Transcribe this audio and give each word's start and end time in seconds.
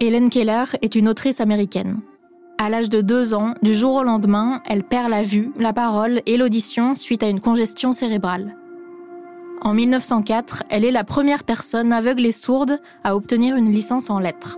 Hélène 0.00 0.30
Keller 0.30 0.64
est 0.80 0.94
une 0.94 1.08
autrice 1.08 1.40
américaine. 1.40 1.98
À 2.56 2.70
l'âge 2.70 2.88
de 2.88 3.00
deux 3.00 3.34
ans, 3.34 3.54
du 3.62 3.74
jour 3.74 3.96
au 3.96 4.04
lendemain, 4.04 4.62
elle 4.64 4.84
perd 4.84 5.10
la 5.10 5.24
vue, 5.24 5.50
la 5.58 5.72
parole 5.72 6.22
et 6.24 6.36
l'audition 6.36 6.94
suite 6.94 7.24
à 7.24 7.28
une 7.28 7.40
congestion 7.40 7.92
cérébrale. 7.92 8.56
En 9.60 9.74
1904, 9.74 10.62
elle 10.70 10.84
est 10.84 10.92
la 10.92 11.02
première 11.02 11.42
personne 11.42 11.92
aveugle 11.92 12.26
et 12.26 12.32
sourde 12.32 12.78
à 13.02 13.16
obtenir 13.16 13.56
une 13.56 13.72
licence 13.72 14.08
en 14.08 14.20
lettres. 14.20 14.56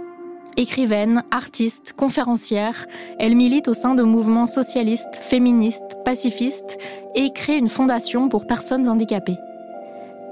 Écrivaine, 0.59 1.23
artiste, 1.31 1.95
conférencière, 1.95 2.87
elle 3.19 3.35
milite 3.35 3.69
au 3.69 3.75
sein 3.75 3.95
de 3.95 4.03
mouvements 4.03 4.45
socialistes, 4.45 5.17
féministes, 5.17 5.97
pacifistes 6.05 6.77
et 7.15 7.33
crée 7.33 7.57
une 7.57 7.71
fondation 7.71 8.29
pour 8.29 8.47
personnes 8.47 8.89
handicapées. 8.89 9.39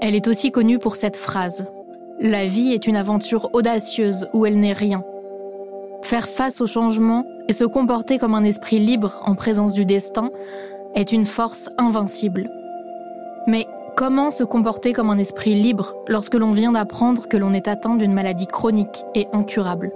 Elle 0.01 0.13
est 0.13 0.27
aussi 0.27 0.51
connue 0.51 0.77
pour 0.77 0.97
cette 0.97 1.17
phrase 1.17 1.65
La 2.21 2.45
vie 2.45 2.73
est 2.73 2.85
une 2.85 2.97
aventure 2.97 3.49
audacieuse 3.53 4.27
où 4.33 4.45
elle 4.45 4.59
n'est 4.59 4.73
rien. 4.73 5.05
Faire 6.01 6.27
face 6.27 6.59
au 6.59 6.67
changement 6.67 7.25
et 7.47 7.53
se 7.53 7.63
comporter 7.63 8.17
comme 8.17 8.35
un 8.35 8.43
esprit 8.43 8.77
libre 8.79 9.21
en 9.25 9.35
présence 9.35 9.71
du 9.71 9.85
destin 9.85 10.29
est 10.95 11.13
une 11.13 11.25
force 11.25 11.69
invincible. 11.77 12.49
Mais 13.47 13.67
comment 13.95 14.31
se 14.31 14.43
comporter 14.43 14.91
comme 14.91 15.09
un 15.09 15.17
esprit 15.17 15.55
libre 15.55 15.95
lorsque 16.09 16.35
l'on 16.35 16.51
vient 16.51 16.73
d'apprendre 16.73 17.29
que 17.29 17.37
l'on 17.37 17.53
est 17.53 17.69
atteint 17.69 17.95
d'une 17.95 18.11
maladie 18.11 18.47
chronique 18.47 19.05
et 19.15 19.29
incurable? 19.31 19.93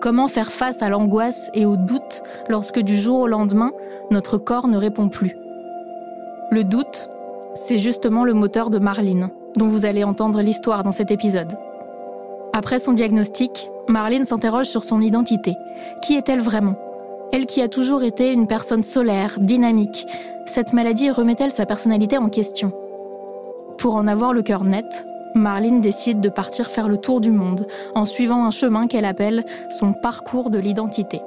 Comment 0.00 0.28
faire 0.28 0.50
face 0.50 0.80
à 0.80 0.88
l'angoisse 0.88 1.50
et 1.52 1.66
au 1.66 1.76
doute 1.76 2.22
lorsque 2.48 2.80
du 2.80 2.96
jour 2.96 3.20
au 3.20 3.26
lendemain, 3.26 3.72
notre 4.10 4.38
corps 4.38 4.66
ne 4.66 4.78
répond 4.78 5.10
plus? 5.10 5.36
Le 6.50 6.64
doute, 6.64 7.10
c'est 7.52 7.76
justement 7.76 8.24
le 8.24 8.32
moteur 8.32 8.70
de 8.70 8.78
Marline, 8.78 9.30
dont 9.56 9.68
vous 9.68 9.84
allez 9.84 10.04
entendre 10.04 10.42
l'histoire 10.42 10.82
dans 10.82 10.92
cet 10.92 11.10
épisode. 11.10 11.52
Après 12.52 12.78
son 12.78 12.92
diagnostic, 12.92 13.70
Marline 13.88 14.24
s'interroge 14.24 14.66
sur 14.66 14.84
son 14.84 15.00
identité. 15.00 15.56
Qui 16.02 16.14
est-elle 16.14 16.40
vraiment? 16.40 16.76
Elle 17.32 17.46
qui 17.46 17.62
a 17.62 17.68
toujours 17.68 18.02
été 18.02 18.32
une 18.32 18.46
personne 18.46 18.82
solaire, 18.82 19.38
dynamique, 19.38 20.06
cette 20.46 20.72
maladie 20.72 21.10
remet-elle 21.10 21.52
sa 21.52 21.64
personnalité 21.64 22.18
en 22.18 22.28
question? 22.28 22.72
Pour 23.78 23.94
en 23.94 24.08
avoir 24.08 24.32
le 24.32 24.42
cœur 24.42 24.64
net, 24.64 25.06
Marlene 25.34 25.80
décide 25.80 26.20
de 26.20 26.28
partir 26.28 26.70
faire 26.70 26.88
le 26.88 26.96
tour 26.96 27.20
du 27.20 27.30
monde 27.30 27.66
en 27.94 28.04
suivant 28.04 28.44
un 28.44 28.50
chemin 28.50 28.88
qu'elle 28.88 29.04
appelle 29.04 29.44
son 29.70 29.92
parcours 29.92 30.50
de 30.50 30.58
l'identité. 30.58 31.20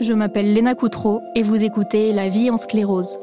Je 0.00 0.14
m'appelle 0.14 0.52
Léna 0.54 0.74
Coutreau 0.74 1.20
et 1.34 1.42
vous 1.42 1.64
écoutez 1.64 2.12
La 2.12 2.28
vie 2.28 2.50
en 2.50 2.56
sclérose, 2.56 3.18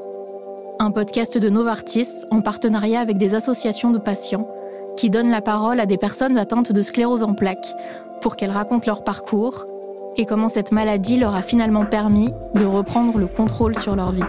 un 0.81 0.91
podcast 0.91 1.38
de 1.38 1.49
Novartis 1.49 2.23
en 2.31 2.39
partenariat 2.39 3.02
avec 3.02 3.17
des 3.17 3.35
associations 3.35 3.91
de 3.91 3.97
patients 3.97 4.49
qui 4.95 5.09
donnent 5.09 5.30
la 5.30 5.41
parole 5.41 5.81
à 5.81 5.86
des 5.86 5.97
personnes 5.97 6.38
atteintes 6.38 6.71
de 6.71 6.81
sclérose 6.81 7.21
en 7.21 7.33
plaques 7.33 7.75
pour 8.21 8.38
qu'elles 8.38 8.52
racontent 8.52 8.86
leur 8.88 9.03
parcours 9.03 9.66
et 10.16 10.25
comment 10.25 10.47
cette 10.47 10.71
maladie 10.71 11.17
leur 11.17 11.36
a 11.36 11.41
finalement 11.41 11.86
permis 11.86 12.33
de 12.55 12.63
reprendre 12.63 13.17
le 13.17 13.27
contrôle 13.27 13.77
sur 13.77 13.97
leur 13.97 14.13
vie. 14.13 14.23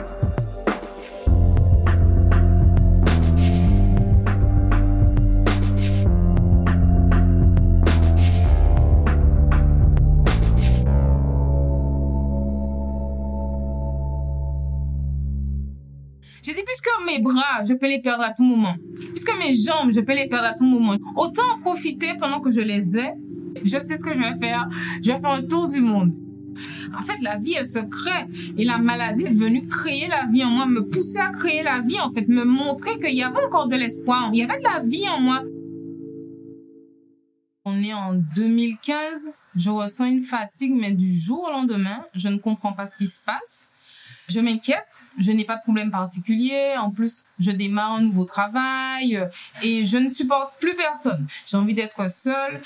Mes 17.07 17.19
bras, 17.19 17.65
je 17.67 17.75
peux 17.75 17.89
les 17.89 18.01
perdre 18.01 18.25
à 18.25 18.33
tout 18.33 18.45
moment. 18.45 18.75
Puisque 18.95 19.33
mes 19.39 19.53
jambes, 19.53 19.93
je 19.93 20.01
peux 20.01 20.15
les 20.15 20.29
perdre 20.29 20.47
à 20.47 20.55
tout 20.55 20.67
moment. 20.67 20.97
Autant 21.17 21.43
en 21.55 21.61
profiter 21.61 22.13
pendant 22.19 22.41
que 22.41 22.51
je 22.51 22.61
les 22.61 22.97
ai. 22.97 23.11
Je 23.63 23.79
sais 23.79 23.97
ce 23.97 24.05
que 24.05 24.13
je 24.13 24.19
vais 24.19 24.39
faire. 24.39 24.69
Je 25.03 25.13
vais 25.13 25.21
faire 25.21 25.31
un 25.31 25.43
tour 25.43 25.69
du 25.69 25.81
monde. 25.81 26.13
En 26.97 27.03
fait, 27.03 27.17
la 27.21 27.37
vie, 27.37 27.55
elle 27.55 27.67
se 27.67 27.79
crée. 27.79 28.27
Et 28.57 28.65
la 28.65 28.79
maladie 28.79 29.25
est 29.25 29.33
venue 29.33 29.67
créer 29.69 30.09
la 30.09 30.27
vie 30.27 30.45
en 30.45 30.51
moi, 30.51 30.67
me 30.67 30.83
pousser 30.83 31.19
à 31.19 31.31
créer 31.31 31.63
la 31.63 31.81
vie, 31.81 32.01
en 32.01 32.11
fait, 32.11 32.29
me 32.29 32.45
montrer 32.45 32.99
qu'il 32.99 33.15
y 33.15 33.23
avait 33.23 33.45
encore 33.45 33.69
de 33.69 33.77
l'espoir. 33.77 34.31
Il 34.33 34.39
y 34.39 34.43
avait 34.43 34.59
de 34.59 34.65
la 34.65 34.81
vie 34.81 35.09
en 35.09 35.21
moi. 35.21 35.43
On 37.65 37.83
est 37.83 37.95
en 37.95 38.15
2015. 38.37 39.33
Je 39.57 39.71
ressens 39.71 40.07
une 40.07 40.23
fatigue, 40.23 40.73
mais 40.75 40.93
du 40.93 41.13
jour 41.13 41.45
au 41.49 41.51
lendemain, 41.51 42.05
je 42.15 42.29
ne 42.29 42.39
comprends 42.39 42.73
pas 42.73 42.87
ce 42.87 42.97
qui 42.97 43.07
se 43.07 43.21
passe. 43.25 43.70
Je 44.31 44.39
m'inquiète, 44.39 45.03
je 45.19 45.33
n'ai 45.33 45.45
pas 45.45 45.57
de 45.57 45.63
problème 45.63 45.91
particulier. 45.91 46.75
En 46.79 46.91
plus, 46.91 47.25
je 47.41 47.51
démarre 47.51 47.93
un 47.95 48.03
nouveau 48.03 48.25
travail 48.25 49.17
euh, 49.17 49.27
et 49.61 49.85
je 49.85 49.99
ne 49.99 50.09
supporte 50.09 50.53
plus 50.61 50.77
personne. 50.77 51.27
J'ai 51.47 51.57
envie 51.57 51.75
d'être 51.75 52.09
seule. 52.09 52.61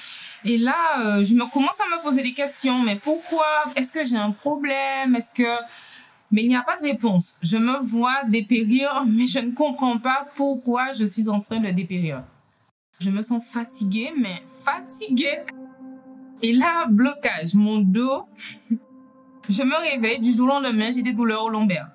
Et 0.45 0.59
là, 0.59 0.75
euh, 1.01 1.25
je 1.25 1.35
me 1.35 1.51
commence 1.51 1.81
à 1.81 1.97
me 1.97 2.03
poser 2.03 2.23
des 2.23 2.35
questions. 2.35 2.81
Mais 2.81 2.97
pourquoi? 2.97 3.47
Est-ce 3.77 3.93
que 3.93 4.05
j'ai 4.05 4.17
un 4.17 4.33
problème? 4.33 5.17
Est-ce 5.17 5.33
que 5.33 5.49
mais 6.31 6.43
il 6.43 6.49
n'y 6.49 6.57
a 6.57 6.63
pas 6.63 6.77
de 6.77 6.83
réponse. 6.83 7.37
Je 7.43 7.57
me 7.57 7.79
vois 7.79 8.25
dépérir, 8.25 9.05
mais 9.09 9.27
je 9.27 9.39
ne 9.39 9.53
comprends 9.53 9.99
pas 9.99 10.27
pourquoi 10.35 10.93
je 10.93 11.05
suis 11.05 11.29
en 11.29 11.41
train 11.41 11.61
de 11.61 11.71
dépérir. 11.71 12.25
Je 12.99 13.11
me 13.11 13.23
sens 13.23 13.45
fatiguée, 13.45 14.13
mais 14.19 14.43
fatiguée. 14.65 15.41
Et 16.43 16.53
là, 16.53 16.87
blocage. 16.89 17.55
Mon 17.55 17.79
dos, 17.79 18.25
je 19.49 19.63
me 19.63 19.77
réveille, 19.77 20.21
du 20.21 20.33
jour 20.33 20.47
au 20.47 20.61
lendemain, 20.61 20.91
j'ai 20.91 21.03
des 21.03 21.13
douleurs 21.13 21.45
au 21.45 21.49
lombaire. 21.49 21.89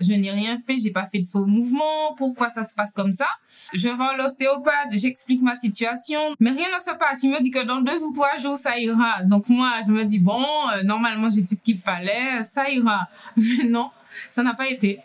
Je 0.00 0.14
n'ai 0.14 0.30
rien 0.30 0.56
fait, 0.58 0.78
j'ai 0.78 0.90
pas 0.90 1.06
fait 1.06 1.18
de 1.18 1.26
faux 1.26 1.44
mouvements. 1.44 2.14
Pourquoi 2.16 2.48
ça 2.48 2.64
se 2.64 2.72
passe 2.74 2.92
comme 2.92 3.12
ça? 3.12 3.26
Je 3.74 3.88
vais 3.88 3.94
voir 3.94 4.16
l'ostéopathe, 4.16 4.92
j'explique 4.92 5.42
ma 5.42 5.54
situation, 5.54 6.34
mais 6.40 6.50
rien 6.50 6.68
ne 6.74 6.80
se 6.80 6.96
passe. 6.96 7.22
Il 7.22 7.30
me 7.30 7.40
dit 7.42 7.50
que 7.50 7.62
dans 7.64 7.82
deux 7.82 8.02
ou 8.04 8.12
trois 8.12 8.38
jours 8.38 8.56
ça 8.56 8.78
ira. 8.78 9.22
Donc 9.24 9.48
moi, 9.50 9.72
je 9.86 9.92
me 9.92 10.04
dis 10.04 10.18
bon, 10.18 10.46
euh, 10.72 10.82
normalement 10.84 11.28
j'ai 11.28 11.42
fait 11.42 11.54
ce 11.54 11.62
qu'il 11.62 11.78
fallait, 11.78 12.42
ça 12.44 12.70
ira. 12.70 13.08
Mais 13.36 13.64
non, 13.64 13.90
ça 14.30 14.42
n'a 14.42 14.54
pas 14.54 14.68
été. 14.68 15.00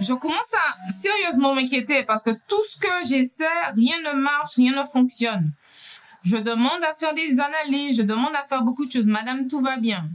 Je 0.00 0.12
commence 0.14 0.54
à 0.54 0.90
sérieusement 0.92 1.54
m'inquiéter 1.54 2.04
parce 2.04 2.22
que 2.22 2.30
tout 2.30 2.62
ce 2.70 2.78
que 2.78 3.08
j'essaie, 3.08 3.44
rien 3.74 3.96
ne 4.04 4.20
marche, 4.20 4.54
rien 4.56 4.80
ne 4.80 4.86
fonctionne. 4.86 5.52
Je 6.22 6.36
demande 6.36 6.84
à 6.88 6.94
faire 6.94 7.14
des 7.14 7.40
analyses, 7.40 7.96
je 7.96 8.02
demande 8.02 8.34
à 8.34 8.44
faire 8.44 8.62
beaucoup 8.62 8.86
de 8.86 8.92
choses. 8.92 9.06
Madame, 9.06 9.48
tout 9.48 9.60
va 9.60 9.78
bien. 9.78 10.08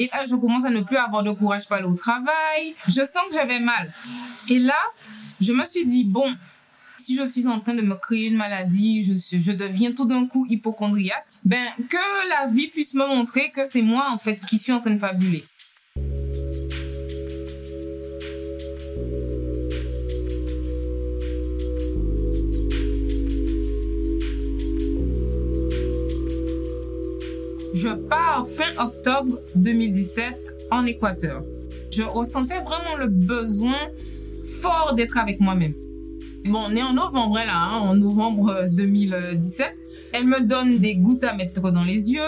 Et 0.00 0.08
là, 0.10 0.24
je 0.26 0.34
commence 0.34 0.64
à 0.64 0.70
ne 0.70 0.80
plus 0.80 0.96
avoir 0.96 1.22
de 1.22 1.30
courage 1.30 1.66
pour 1.66 1.76
aller 1.76 1.84
au 1.84 1.94
travail. 1.94 2.74
Je 2.88 3.04
sens 3.04 3.22
que 3.28 3.34
j'avais 3.34 3.60
mal. 3.60 3.92
Et 4.48 4.58
là, 4.58 4.78
je 5.42 5.52
me 5.52 5.62
suis 5.66 5.84
dit, 5.84 6.04
bon, 6.04 6.34
si 6.96 7.14
je 7.16 7.24
suis 7.26 7.46
en 7.46 7.60
train 7.60 7.74
de 7.74 7.82
me 7.82 7.96
créer 7.96 8.28
une 8.28 8.36
maladie, 8.36 9.02
je, 9.02 9.38
je 9.38 9.52
deviens 9.52 9.92
tout 9.92 10.06
d'un 10.06 10.26
coup 10.26 10.46
hypochondriaque, 10.48 11.26
ben, 11.44 11.66
que 11.90 12.28
la 12.30 12.46
vie 12.46 12.68
puisse 12.68 12.94
me 12.94 13.06
montrer 13.06 13.50
que 13.50 13.66
c'est 13.66 13.82
moi, 13.82 14.08
en 14.10 14.16
fait, 14.16 14.40
qui 14.48 14.56
suis 14.56 14.72
en 14.72 14.80
train 14.80 14.92
de 14.92 14.98
fabuler. 14.98 15.44
Je 27.82 27.88
pars 27.88 28.46
fin 28.46 28.68
octobre 28.76 29.38
2017 29.54 30.34
en 30.70 30.84
Équateur. 30.84 31.42
Je 31.90 32.02
ressentais 32.02 32.60
vraiment 32.60 32.96
le 32.98 33.06
besoin 33.06 33.78
fort 34.60 34.92
d'être 34.94 35.16
avec 35.16 35.40
moi-même. 35.40 35.72
Bon, 36.44 36.60
on 36.68 36.76
est 36.76 36.82
en 36.82 36.92
novembre 36.92 37.36
là, 37.36 37.56
hein, 37.56 37.78
en 37.78 37.94
novembre 37.94 38.66
2017. 38.70 39.74
Elle 40.12 40.26
me 40.26 40.42
donne 40.42 40.76
des 40.76 40.96
gouttes 40.96 41.24
à 41.24 41.32
mettre 41.34 41.70
dans 41.70 41.84
les 41.84 42.10
yeux. 42.10 42.20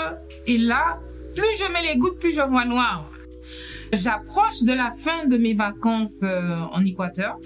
Et 0.46 0.56
là, 0.56 1.00
plus 1.36 1.44
je 1.58 1.70
mets 1.70 1.82
les 1.82 1.98
gouttes, 1.98 2.18
plus 2.18 2.34
je 2.34 2.40
vois 2.40 2.64
noir. 2.64 3.10
J'approche 3.92 4.62
de 4.62 4.72
la 4.72 4.94
fin 4.96 5.26
de 5.26 5.36
mes 5.36 5.52
vacances 5.52 6.20
euh, 6.22 6.56
en 6.72 6.82
Équateur. 6.82 7.38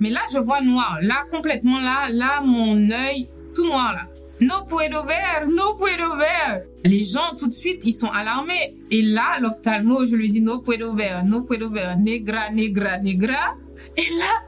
Mais 0.00 0.08
là, 0.08 0.20
je 0.32 0.38
vois 0.38 0.62
noir. 0.62 1.00
Là, 1.02 1.24
complètement 1.30 1.80
là, 1.80 2.08
là, 2.10 2.40
mon 2.40 2.90
œil 2.90 3.28
tout 3.54 3.66
noir 3.66 3.92
là. 3.92 4.15
No 4.40 4.66
puedo 4.66 5.02
ver, 5.04 5.48
no 5.48 5.76
puedo 5.76 6.16
ver. 6.16 6.66
Les 6.84 7.04
gens, 7.04 7.34
tout 7.38 7.48
de 7.48 7.54
suite, 7.54 7.82
ils 7.84 7.94
sont 7.94 8.10
alarmés. 8.10 8.74
Et 8.90 9.00
là, 9.00 9.38
l'ophtalmo, 9.40 10.04
je 10.04 10.14
lui 10.14 10.28
dis 10.28 10.42
no 10.42 10.60
puedo 10.60 10.92
ver, 10.92 11.24
no 11.24 11.42
puedo 11.42 11.70
ver, 11.70 11.96
negra, 11.96 12.50
negra, 12.50 12.98
negra. 12.98 13.54
Et 13.96 14.10
là, 14.10 14.42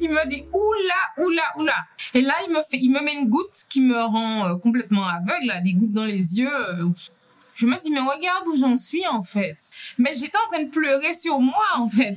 il 0.00 0.08
me 0.08 0.26
dit 0.28 0.44
oula, 0.50 1.26
oula, 1.26 1.42
oula. 1.58 1.74
Et 2.14 2.22
là, 2.22 2.34
il 2.46 2.52
me 2.54 2.62
fait, 2.62 2.78
il 2.80 2.90
me 2.90 3.02
met 3.02 3.12
une 3.14 3.28
goutte 3.28 3.64
qui 3.68 3.82
me 3.82 4.00
rend 4.02 4.46
euh, 4.46 4.56
complètement 4.56 5.04
aveugle, 5.06 5.62
des 5.62 5.74
gouttes 5.74 5.92
dans 5.92 6.06
les 6.06 6.38
yeux. 6.38 6.48
Je 7.54 7.66
me 7.66 7.78
dis, 7.82 7.90
mais 7.90 8.00
regarde 8.00 8.48
où 8.48 8.56
j'en 8.56 8.76
suis, 8.76 9.06
en 9.06 9.22
fait. 9.22 9.56
Mais 9.98 10.14
j'étais 10.14 10.38
en 10.46 10.50
train 10.50 10.64
de 10.64 10.70
pleurer 10.70 11.12
sur 11.12 11.38
moi, 11.38 11.64
en 11.76 11.88
fait. 11.88 12.16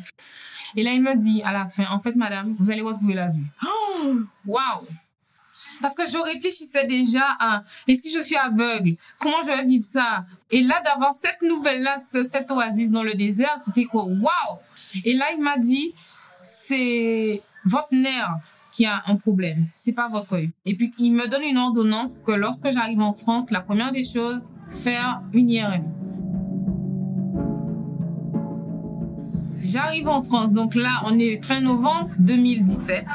Et 0.75 0.83
là, 0.83 0.93
il 0.93 1.01
me 1.01 1.15
dit 1.15 1.41
à 1.43 1.51
la 1.51 1.67
fin, 1.67 1.85
en 1.91 1.99
fait, 1.99 2.15
madame, 2.15 2.55
vous 2.57 2.71
allez 2.71 2.81
retrouver 2.81 3.15
la 3.15 3.29
vue. 3.29 3.45
Waouh! 4.45 4.87
Parce 5.81 5.95
que 5.95 6.07
je 6.07 6.17
réfléchissais 6.17 6.85
déjà 6.85 7.25
à, 7.39 7.63
et 7.87 7.95
si 7.95 8.11
je 8.13 8.21
suis 8.21 8.35
aveugle, 8.35 8.95
comment 9.19 9.41
je 9.43 9.47
vais 9.47 9.63
vivre 9.63 9.83
ça? 9.83 10.25
Et 10.51 10.61
là, 10.61 10.81
d'avoir 10.83 11.13
cette 11.13 11.41
nouvelle-là, 11.41 11.97
cette 11.97 12.49
oasis 12.51 12.89
dans 12.89 13.03
le 13.03 13.13
désert, 13.13 13.55
c'était 13.63 13.85
quoi? 13.85 14.05
Waouh! 14.05 14.59
Et 15.05 15.13
là, 15.13 15.25
il 15.35 15.41
m'a 15.41 15.57
dit, 15.57 15.93
c'est 16.43 17.41
votre 17.65 17.93
nerf 17.93 18.29
qu'il 18.71 18.83
y 18.83 18.87
a 18.87 19.03
un 19.07 19.15
problème. 19.15 19.65
C'est 19.75 19.93
pas 19.93 20.07
votre 20.07 20.33
œil. 20.33 20.51
Et 20.65 20.75
puis, 20.75 20.93
il 20.97 21.11
me 21.13 21.27
donne 21.27 21.43
une 21.43 21.57
ordonnance 21.57 22.17
que 22.25 22.31
lorsque 22.31 22.71
j'arrive 22.71 23.01
en 23.01 23.13
France, 23.13 23.51
la 23.51 23.61
première 23.61 23.91
des 23.91 24.03
choses, 24.03 24.53
faire 24.69 25.21
une 25.33 25.49
IRM. 25.49 25.83
J'arrive 29.63 30.07
en 30.07 30.21
France, 30.21 30.53
donc 30.53 30.75
là, 30.75 31.01
on 31.05 31.19
est 31.19 31.43
fin 31.43 31.59
novembre 31.59 32.09
2017. 32.19 33.05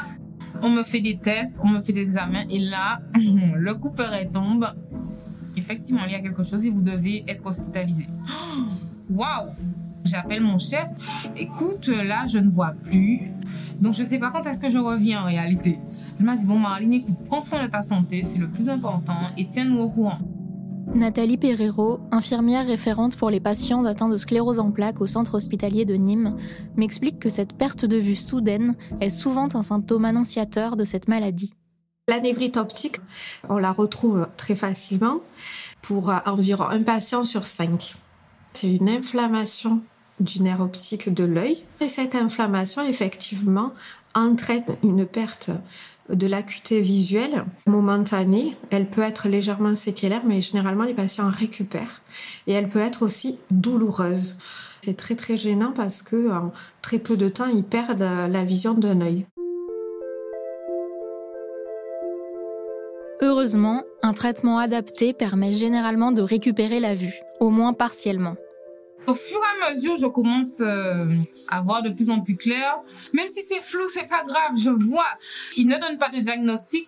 On 0.65 0.69
me 0.69 0.81
fait 0.81 1.01
des 1.01 1.17
tests, 1.17 1.59
on 1.61 1.67
me 1.67 1.81
fait 1.81 1.91
des 1.91 2.01
examens, 2.01 2.45
et 2.49 2.57
là, 2.57 3.01
le 3.55 3.73
couperet 3.75 4.29
tombe. 4.31 4.65
Effectivement, 5.57 6.01
il 6.07 6.13
y 6.13 6.15
a 6.15 6.21
quelque 6.21 6.41
chose 6.41 6.65
et 6.65 6.69
vous 6.69 6.81
devez 6.81 7.25
être 7.27 7.45
hospitalisé. 7.45 8.07
Waouh! 9.09 9.49
J'appelle 10.05 10.41
mon 10.41 10.57
chef. 10.57 10.87
Écoute, 11.35 11.87
là, 11.87 12.25
je 12.27 12.37
ne 12.37 12.49
vois 12.49 12.73
plus. 12.89 13.31
Donc, 13.79 13.93
je 13.93 14.03
ne 14.03 14.07
sais 14.07 14.19
pas 14.19 14.31
quand 14.31 14.45
est-ce 14.45 14.59
que 14.59 14.69
je 14.69 14.77
reviens 14.77 15.21
en 15.21 15.25
réalité. 15.25 15.77
Elle 16.17 16.25
m'a 16.25 16.35
dit, 16.37 16.45
bon, 16.45 16.57
Marlene, 16.57 16.93
écoute, 16.93 17.17
prends 17.25 17.41
soin 17.41 17.63
de 17.65 17.69
ta 17.69 17.81
santé, 17.81 18.23
c'est 18.23 18.39
le 18.39 18.47
plus 18.47 18.69
important, 18.69 19.17
et 19.37 19.45
tiens-nous 19.45 19.79
au 19.79 19.89
courant. 19.89 20.19
Nathalie 20.95 21.37
Perrero, 21.37 21.99
infirmière 22.11 22.67
référente 22.67 23.15
pour 23.15 23.31
les 23.31 23.39
patients 23.39 23.85
atteints 23.85 24.09
de 24.09 24.17
sclérose 24.17 24.59
en 24.59 24.69
plaques 24.69 25.01
au 25.01 25.07
centre 25.07 25.33
hospitalier 25.33 25.85
de 25.85 25.95
Nîmes, 25.95 26.37
m'explique 26.75 27.19
que 27.19 27.29
cette 27.29 27.53
perte 27.53 27.83
de 27.83 27.97
vue 27.97 28.15
soudaine 28.15 28.75
est 29.01 29.09
souvent 29.09 29.47
un 29.55 29.63
symptôme 29.63 30.05
annonciateur 30.05 30.75
de 30.75 30.85
cette 30.85 31.07
maladie. 31.07 31.55
La 32.07 32.19
névrite 32.19 32.57
optique, 32.57 33.01
on 33.49 33.57
la 33.57 33.71
retrouve 33.71 34.27
très 34.37 34.55
facilement 34.55 35.21
pour 35.81 36.13
environ 36.25 36.65
un 36.65 36.83
patient 36.83 37.23
sur 37.23 37.47
cinq. 37.47 37.95
C'est 38.53 38.71
une 38.71 38.89
inflammation 38.89 39.81
du 40.19 40.43
nerf 40.43 40.61
optique 40.61 41.11
de 41.11 41.23
l'œil. 41.23 41.63
Et 41.81 41.87
cette 41.87 42.13
inflammation, 42.13 42.83
effectivement, 42.83 43.73
entraîne 44.13 44.63
une 44.83 45.05
perte 45.05 45.49
de 46.09 46.27
l'acuité 46.27 46.81
visuelle 46.81 47.45
momentanée. 47.67 48.55
Elle 48.69 48.89
peut 48.89 49.01
être 49.01 49.27
légèrement 49.27 49.75
séquelaire, 49.75 50.23
mais 50.25 50.41
généralement 50.41 50.83
les 50.83 50.93
patients 50.93 51.29
récupèrent. 51.29 52.01
Et 52.47 52.53
elle 52.53 52.69
peut 52.69 52.79
être 52.79 53.03
aussi 53.03 53.37
douloureuse. 53.51 54.37
C'est 54.81 54.97
très 54.97 55.15
très 55.15 55.37
gênant 55.37 55.71
parce 55.71 56.01
que 56.01 56.31
en 56.31 56.51
très 56.81 56.99
peu 56.99 57.15
de 57.15 57.29
temps, 57.29 57.47
ils 57.47 57.63
perdent 57.63 58.01
la 58.01 58.43
vision 58.43 58.73
d'un 58.73 59.01
œil. 59.01 59.25
Heureusement, 63.21 63.83
un 64.01 64.11
traitement 64.11 64.57
adapté 64.57 65.13
permet 65.13 65.53
généralement 65.53 66.11
de 66.11 66.21
récupérer 66.21 66.81
la 66.81 66.93
vue, 66.93 67.21
au 67.39 67.49
moins 67.49 67.71
partiellement. 67.71 68.35
Au 69.05 69.15
fur 69.15 69.37
et 69.37 69.67
à 69.67 69.71
mesure, 69.71 69.97
je 69.97 70.07
commence 70.07 70.61
euh, 70.61 71.17
à 71.49 71.61
voir 71.61 71.83
de 71.83 71.89
plus 71.89 72.09
en 72.09 72.21
plus 72.21 72.37
clair. 72.37 72.77
Même 73.13 73.27
si 73.27 73.41
c'est 73.41 73.61
flou, 73.61 73.83
c'est 73.89 74.07
pas 74.07 74.23
grave, 74.23 74.51
je 74.55 74.69
vois. 74.69 75.07
Il 75.57 75.67
ne 75.67 75.77
donne 75.77 75.97
pas 75.97 76.09
de 76.09 76.17
diagnostic. 76.17 76.87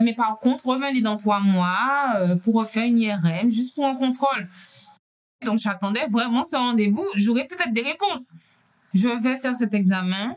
Mais 0.00 0.14
par 0.14 0.38
contre, 0.38 0.66
revenez 0.66 1.02
dans 1.02 1.16
trois 1.16 1.40
mois 1.40 2.14
euh, 2.16 2.36
pour 2.36 2.54
refaire 2.54 2.84
une 2.84 2.98
IRM, 2.98 3.50
juste 3.50 3.74
pour 3.74 3.86
un 3.86 3.96
contrôle. 3.96 4.48
Donc 5.44 5.58
j'attendais 5.58 6.06
vraiment 6.08 6.44
ce 6.44 6.56
rendez-vous. 6.56 7.06
J'aurais 7.16 7.46
peut-être 7.46 7.72
des 7.72 7.82
réponses. 7.82 8.28
Je 8.94 9.08
vais 9.08 9.38
faire 9.38 9.56
cet 9.56 9.74
examen. 9.74 10.36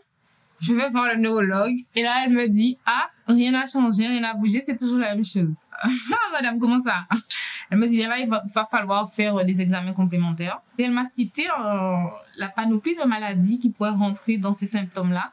Je 0.59 0.73
vais 0.73 0.89
voir 0.89 1.13
le 1.13 1.19
neurologue. 1.19 1.75
Et 1.95 2.03
là, 2.03 2.23
elle 2.25 2.33
me 2.33 2.47
dit, 2.47 2.77
ah, 2.85 3.09
rien 3.27 3.51
n'a 3.51 3.65
changé, 3.65 4.07
rien 4.07 4.21
n'a 4.21 4.33
bougé, 4.35 4.59
c'est 4.59 4.77
toujours 4.77 4.99
la 4.99 5.15
même 5.15 5.25
chose. 5.25 5.55
ah, 5.83 5.87
madame, 6.31 6.59
comment 6.59 6.79
ça? 6.79 7.07
Elle 7.71 7.77
me 7.77 7.87
dit, 7.87 8.01
là, 8.01 8.19
il 8.19 8.27
va, 8.27 8.43
falloir 8.69 9.09
faire 9.09 9.45
des 9.45 9.61
examens 9.61 9.93
complémentaires. 9.93 10.61
Elle 10.77 10.91
m'a 10.91 11.05
cité 11.05 11.47
euh, 11.47 11.93
la 12.35 12.49
panoplie 12.49 12.95
de 12.95 13.07
maladies 13.07 13.59
qui 13.59 13.69
pourraient 13.69 13.91
rentrer 13.91 14.35
dans 14.35 14.51
ces 14.51 14.65
symptômes-là. 14.65 15.31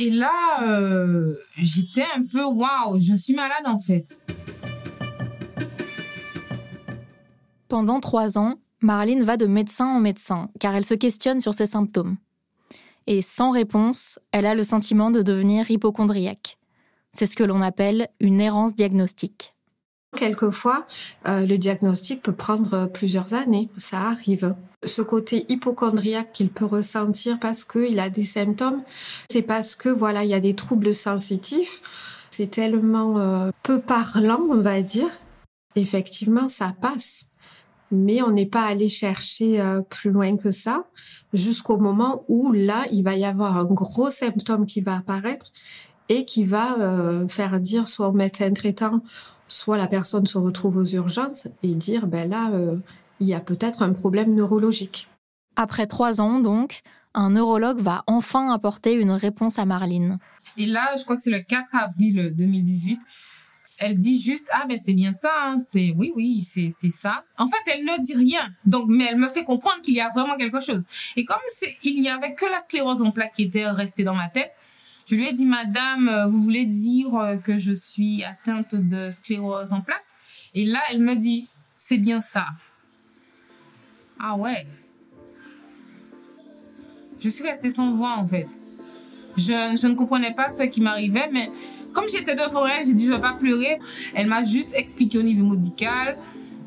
Et 0.00 0.08
là, 0.08 0.32
euh, 0.62 1.36
j'étais 1.58 2.06
un 2.16 2.24
peu, 2.24 2.44
waouh, 2.44 2.98
je 2.98 3.14
suis 3.14 3.34
malade 3.34 3.64
en 3.66 3.76
fait. 3.76 4.22
Pendant 7.68 8.00
trois 8.00 8.38
ans, 8.38 8.54
Marlene 8.80 9.22
va 9.22 9.36
de 9.36 9.46
médecin 9.46 9.86
en 9.86 10.00
médecin, 10.00 10.48
car 10.58 10.74
elle 10.74 10.84
se 10.86 10.94
questionne 10.94 11.42
sur 11.42 11.52
ses 11.52 11.66
symptômes. 11.66 12.16
Et 13.06 13.20
sans 13.20 13.50
réponse, 13.50 14.18
elle 14.32 14.46
a 14.46 14.54
le 14.54 14.64
sentiment 14.64 15.10
de 15.10 15.20
devenir 15.20 15.70
hypochondriaque. 15.70 16.56
C'est 17.12 17.26
ce 17.26 17.36
que 17.36 17.44
l'on 17.44 17.60
appelle 17.60 18.08
une 18.18 18.40
errance 18.40 18.74
diagnostique. 18.74 19.55
Quelquefois, 20.16 20.86
euh, 21.28 21.46
le 21.46 21.58
diagnostic 21.58 22.22
peut 22.22 22.32
prendre 22.32 22.86
plusieurs 22.86 23.34
années. 23.34 23.68
Ça 23.76 24.00
arrive. 24.00 24.54
Ce 24.84 25.02
côté 25.02 25.44
hypochondriaque 25.48 26.32
qu'il 26.32 26.48
peut 26.48 26.64
ressentir 26.64 27.38
parce 27.38 27.64
qu'il 27.64 28.00
a 28.00 28.08
des 28.08 28.24
symptômes, 28.24 28.82
c'est 29.30 29.42
parce 29.42 29.74
que 29.74 29.88
voilà, 29.88 30.24
il 30.24 30.30
y 30.30 30.34
a 30.34 30.40
des 30.40 30.54
troubles 30.54 30.94
sensitifs. 30.94 31.82
C'est 32.30 32.50
tellement 32.50 33.18
euh, 33.18 33.50
peu 33.62 33.80
parlant, 33.80 34.40
on 34.50 34.60
va 34.60 34.82
dire. 34.82 35.10
Effectivement, 35.74 36.48
ça 36.48 36.74
passe. 36.80 37.26
Mais 37.92 38.22
on 38.22 38.30
n'est 38.30 38.46
pas 38.46 38.64
allé 38.64 38.88
chercher 38.88 39.60
euh, 39.60 39.80
plus 39.82 40.10
loin 40.10 40.36
que 40.36 40.50
ça 40.50 40.84
jusqu'au 41.32 41.76
moment 41.76 42.24
où 42.28 42.52
là, 42.52 42.84
il 42.90 43.04
va 43.04 43.14
y 43.14 43.24
avoir 43.24 43.58
un 43.58 43.64
gros 43.64 44.10
symptôme 44.10 44.64
qui 44.66 44.80
va 44.80 44.96
apparaître 44.96 45.52
et 46.08 46.24
qui 46.24 46.44
va 46.44 47.26
faire 47.28 47.58
dire 47.58 47.88
soit 47.88 48.08
au 48.08 48.12
médecin 48.12 48.52
traitant 48.52 49.02
soit 49.48 49.76
la 49.76 49.86
personne 49.86 50.26
se 50.26 50.38
retrouve 50.38 50.76
aux 50.78 50.86
urgences 50.86 51.48
et 51.62 51.74
dire, 51.74 52.06
ben 52.06 52.28
là, 52.28 52.50
euh, 52.50 52.76
il 53.20 53.26
y 53.26 53.34
a 53.34 53.40
peut-être 53.40 53.82
un 53.82 53.92
problème 53.92 54.34
neurologique. 54.34 55.08
Après 55.56 55.86
trois 55.86 56.20
ans, 56.20 56.40
donc, 56.40 56.80
un 57.14 57.30
neurologue 57.30 57.80
va 57.80 58.04
enfin 58.06 58.52
apporter 58.52 58.92
une 58.92 59.12
réponse 59.12 59.58
à 59.58 59.64
Marline. 59.64 60.18
Et 60.58 60.66
là, 60.66 60.90
je 60.98 61.04
crois 61.04 61.16
que 61.16 61.22
c'est 61.22 61.30
le 61.30 61.40
4 61.40 61.74
avril 61.74 62.32
2018. 62.36 63.00
Elle 63.78 63.98
dit 63.98 64.18
juste 64.18 64.48
ah 64.52 64.64
ben 64.66 64.78
c'est 64.78 64.94
bien 64.94 65.12
ça 65.12 65.30
hein, 65.38 65.58
c'est 65.58 65.92
oui 65.98 66.10
oui 66.16 66.40
c'est 66.40 66.72
c'est 66.78 66.88
ça. 66.88 67.24
En 67.36 67.46
fait 67.46 67.58
elle 67.66 67.84
ne 67.84 68.02
dit 68.02 68.14
rien 68.14 68.48
donc 68.64 68.86
mais 68.88 69.04
elle 69.04 69.18
me 69.18 69.28
fait 69.28 69.44
comprendre 69.44 69.82
qu'il 69.82 69.92
y 69.92 70.00
a 70.00 70.08
vraiment 70.08 70.38
quelque 70.38 70.60
chose. 70.60 70.82
Et 71.14 71.26
comme 71.26 71.36
c'est 71.48 71.76
il 71.82 72.00
n'y 72.00 72.08
avait 72.08 72.34
que 72.34 72.46
la 72.46 72.58
sclérose 72.58 73.02
en 73.02 73.10
plaques 73.10 73.34
qui 73.34 73.42
était 73.42 73.68
restée 73.68 74.02
dans 74.02 74.14
ma 74.14 74.30
tête, 74.30 74.52
je 75.06 75.14
lui 75.14 75.28
ai 75.28 75.32
dit, 75.32 75.46
Madame, 75.46 76.08
euh, 76.08 76.26
vous 76.26 76.42
voulez 76.42 76.66
dire 76.66 77.14
euh, 77.14 77.36
que 77.36 77.58
je 77.58 77.72
suis 77.72 78.24
atteinte 78.24 78.74
de 78.74 79.10
sclérose 79.10 79.72
en 79.72 79.80
plaques? 79.80 80.04
Et 80.52 80.64
là, 80.64 80.80
elle 80.90 81.00
me 81.00 81.14
dit, 81.14 81.48
c'est 81.76 81.98
bien 81.98 82.20
ça. 82.20 82.46
Ah 84.18 84.36
ouais. 84.36 84.66
Je 87.20 87.28
suis 87.28 87.44
restée 87.44 87.70
sans 87.70 87.94
voix 87.94 88.16
en 88.16 88.26
fait. 88.26 88.48
Je, 89.36 89.42
je 89.80 89.86
ne 89.86 89.94
comprenais 89.94 90.34
pas 90.34 90.48
ce 90.48 90.64
qui 90.64 90.80
m'arrivait, 90.80 91.28
mais 91.30 91.50
comme 91.92 92.08
j'étais 92.08 92.34
devant 92.34 92.66
elle, 92.66 92.86
j'ai 92.86 92.94
dit 92.94 93.06
je 93.06 93.10
ne 93.10 93.16
vais 93.16 93.22
pas 93.22 93.34
pleurer. 93.34 93.78
Elle 94.14 94.26
m'a 94.26 94.42
juste 94.42 94.72
expliqué 94.74 95.18
au 95.18 95.22
niveau 95.22 95.46
médical 95.46 96.18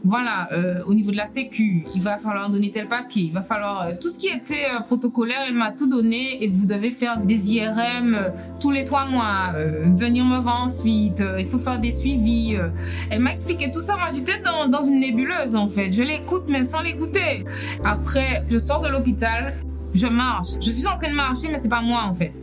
voilà, 0.04 0.50
euh, 0.54 0.82
au 0.86 0.94
niveau 0.94 1.12
de 1.12 1.18
la 1.18 1.26
sécu, 1.26 1.86
il 1.94 2.02
va 2.02 2.18
falloir 2.18 2.50
donner 2.50 2.72
tel 2.72 2.88
papier, 2.88 3.24
il 3.24 3.34
va 3.34 3.42
falloir 3.42 3.82
euh, 3.82 3.92
tout 4.00 4.10
ce 4.10 4.18
qui 4.18 4.28
était 4.28 4.66
euh, 4.74 4.80
protocolaire, 4.80 5.40
elle 5.48 5.56
m'a 5.56 5.72
tout 5.72 5.90
donné 5.90 6.44
et 6.44 6.48
vous 6.48 6.66
devez 6.66 6.92
faire 6.92 7.20
des 7.20 7.54
IRM 7.54 8.18
tous 8.60 8.72
les 8.72 8.86
trois 8.86 9.06
mois, 9.06 9.54
venir 9.88 10.26
me 10.26 10.38
voir 10.38 10.64
ensuite, 10.64 11.24
il 11.38 11.48
faut 11.48 11.60
faire 11.60 11.80
des 11.80 11.92
suivis. 11.92 12.56
elle 13.10 13.20
m'a 13.20 13.34
expliqué 13.34 13.72
tout 13.72 13.82
ça, 13.82 13.98
moi 13.98 14.10
j'étais 14.14 14.40
dans, 14.40 14.68
dans 14.68 14.82
une 14.82 15.00
nébuleuse 15.00 15.56
en 15.56 15.68
fait, 15.68 15.92
je 15.92 16.04
l'écoute 16.04 16.46
mais 16.48 16.64
sans 16.64 16.82
l'écouter. 16.82 17.44
Après, 17.84 18.44
je 18.50 18.58
sors 18.58 18.82
de 18.82 18.88
l'hôpital, 18.88 19.58
je 19.94 20.08
marche, 20.08 20.56
je 20.62 20.70
suis 20.70 20.88
en 20.88 20.98
train 20.98 21.10
de 21.10 21.16
marcher 21.16 21.50
mais 21.52 21.60
c'est 21.60 21.70
pas 21.70 21.82
moi 21.82 22.04
en 22.06 22.14
fait. 22.14 22.34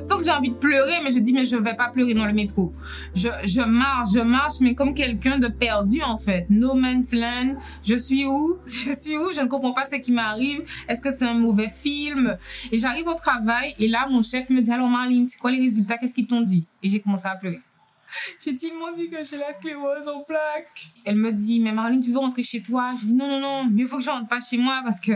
Sens 0.00 0.18
que 0.18 0.24
j'ai 0.24 0.30
envie 0.30 0.50
de 0.50 0.56
pleurer, 0.56 1.00
mais 1.02 1.10
je 1.10 1.18
dis, 1.18 1.32
mais 1.32 1.44
je 1.44 1.56
vais 1.56 1.74
pas 1.74 1.88
pleurer 1.88 2.14
dans 2.14 2.26
le 2.26 2.32
métro. 2.32 2.72
Je, 3.14 3.28
je 3.44 3.60
marche, 3.60 4.10
je 4.14 4.20
marche, 4.20 4.54
mais 4.60 4.74
comme 4.74 4.94
quelqu'un 4.94 5.38
de 5.38 5.48
perdu, 5.48 6.02
en 6.02 6.16
fait. 6.16 6.46
No 6.50 6.74
man's 6.74 7.12
land. 7.12 7.56
Je 7.84 7.96
suis 7.96 8.24
où? 8.26 8.56
Je 8.66 8.92
suis 8.92 9.16
où? 9.16 9.32
Je 9.32 9.40
ne 9.40 9.46
comprends 9.46 9.72
pas 9.72 9.84
ce 9.84 9.96
qui 9.96 10.12
m'arrive. 10.12 10.62
Est-ce 10.88 11.00
que 11.00 11.10
c'est 11.10 11.26
un 11.26 11.34
mauvais 11.34 11.68
film? 11.68 12.36
Et 12.72 12.78
j'arrive 12.78 13.06
au 13.08 13.14
travail, 13.14 13.74
et 13.78 13.88
là, 13.88 14.06
mon 14.10 14.22
chef 14.22 14.48
me 14.50 14.60
dit, 14.60 14.70
alors 14.72 14.88
Marlene, 14.88 15.26
c'est 15.26 15.38
quoi 15.38 15.50
les 15.50 15.60
résultats? 15.60 15.98
Qu'est-ce 15.98 16.14
qu'ils 16.14 16.26
t'ont 16.26 16.40
dit? 16.40 16.66
Et 16.82 16.88
j'ai 16.88 17.00
commencé 17.00 17.26
à 17.26 17.36
pleurer. 17.36 17.60
J'ai 18.44 18.52
dit, 18.52 18.66
ils 18.72 18.78
m'ont 18.78 18.94
dit 18.96 19.08
que 19.08 19.22
j'ai 19.24 19.36
la 19.36 19.52
sclérose 19.52 20.08
en 20.08 20.22
plaques. 20.22 20.92
Elle 21.04 21.16
me 21.16 21.32
dit, 21.32 21.60
mais 21.60 21.72
Marlene, 21.72 22.00
tu 22.00 22.10
veux 22.12 22.18
rentrer 22.18 22.42
chez 22.42 22.62
toi? 22.62 22.92
Je 22.96 23.06
dis, 23.06 23.14
non, 23.14 23.28
non, 23.28 23.40
non, 23.40 23.64
mieux 23.64 23.86
faut 23.86 23.98
que 23.98 24.04
je 24.04 24.10
rentre 24.10 24.28
pas 24.28 24.40
chez 24.40 24.58
moi 24.58 24.80
parce 24.84 25.00
que 25.00 25.12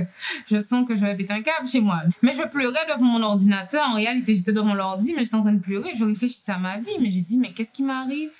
je 0.50 0.58
sens 0.58 0.86
que 0.86 0.94
je 0.94 1.00
vais 1.00 1.16
péter 1.16 1.32
un 1.32 1.42
câble 1.42 1.66
chez 1.68 1.80
moi. 1.80 2.02
Mais 2.22 2.34
je 2.34 2.46
pleurais 2.46 2.86
devant 2.92 3.06
mon 3.06 3.22
ordinateur. 3.22 3.86
En 3.88 3.94
réalité, 3.94 4.34
j'étais 4.34 4.52
devant 4.52 4.74
l'ordi, 4.74 5.14
mais 5.14 5.24
j'étais 5.24 5.36
en 5.36 5.42
train 5.42 5.52
de 5.52 5.60
pleurer. 5.60 5.92
Je 5.94 6.04
réfléchissais 6.04 6.52
à 6.52 6.58
ma 6.58 6.78
vie, 6.78 6.96
mais 7.00 7.10
j'ai 7.10 7.22
dit, 7.22 7.38
mais 7.38 7.52
qu'est-ce 7.52 7.72
qui 7.72 7.82
m'arrive? 7.82 8.32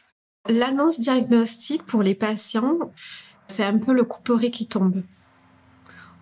L'annonce 0.49 1.01
diagnostique 1.01 1.85
pour 1.85 2.03
les 2.03 2.15
patients, 2.15 2.79
c'est 3.47 3.65
un 3.65 3.79
peu 3.79 3.93
le 3.93 4.05
couperet 4.05 4.51
qui 4.51 4.67
tombe. 4.67 5.03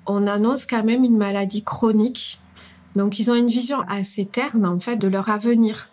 On 0.06 0.26
annonce 0.26 0.66
quand 0.66 0.84
même 0.84 1.04
une 1.04 1.16
maladie 1.16 1.64
chronique. 1.64 2.40
Donc, 2.96 3.18
ils 3.18 3.30
ont 3.30 3.34
une 3.34 3.48
vision 3.48 3.80
assez 3.88 4.26
terne, 4.26 4.66
en 4.66 4.78
fait, 4.78 4.96
de 4.96 5.08
leur 5.08 5.30
avenir. 5.30 5.88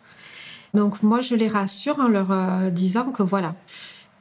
Donc 0.73 1.03
moi, 1.03 1.21
je 1.21 1.35
les 1.35 1.47
rassure 1.47 1.99
en 1.99 2.07
leur 2.07 2.31
euh, 2.31 2.69
disant 2.69 3.11
que 3.11 3.23
voilà, 3.23 3.55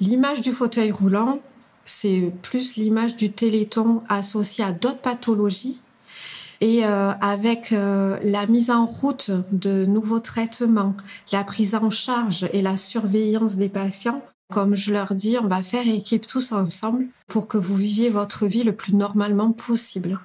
l'image 0.00 0.40
du 0.40 0.52
fauteuil 0.52 0.90
roulant, 0.90 1.40
c'est 1.84 2.32
plus 2.42 2.76
l'image 2.76 3.16
du 3.16 3.32
téléthon 3.32 4.02
associé 4.08 4.64
à 4.64 4.72
d'autres 4.72 5.00
pathologies. 5.00 5.80
Et 6.60 6.84
euh, 6.84 7.12
avec 7.20 7.72
euh, 7.72 8.18
la 8.24 8.46
mise 8.46 8.70
en 8.70 8.84
route 8.84 9.30
de 9.52 9.84
nouveaux 9.86 10.18
traitements, 10.18 10.94
la 11.32 11.44
prise 11.44 11.76
en 11.76 11.88
charge 11.88 12.48
et 12.52 12.62
la 12.62 12.76
surveillance 12.76 13.56
des 13.56 13.68
patients, 13.68 14.22
comme 14.50 14.74
je 14.74 14.92
leur 14.92 15.14
dis, 15.14 15.36
on 15.40 15.46
va 15.46 15.62
faire 15.62 15.86
équipe 15.86 16.26
tous 16.26 16.52
ensemble 16.52 17.06
pour 17.26 17.48
que 17.48 17.58
vous 17.58 17.74
viviez 17.74 18.08
votre 18.08 18.46
vie 18.46 18.64
le 18.64 18.72
plus 18.72 18.94
normalement 18.94 19.52
possible. 19.52 20.18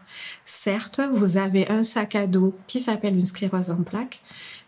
Certes, 0.45 1.01
vous 1.13 1.37
avez 1.37 1.69
un 1.69 1.83
sac 1.83 2.15
à 2.15 2.25
dos 2.25 2.55
qui 2.65 2.79
s'appelle 2.79 3.15
une 3.15 3.25
sclérose 3.25 3.69
en 3.69 3.83
plaques, 3.83 4.21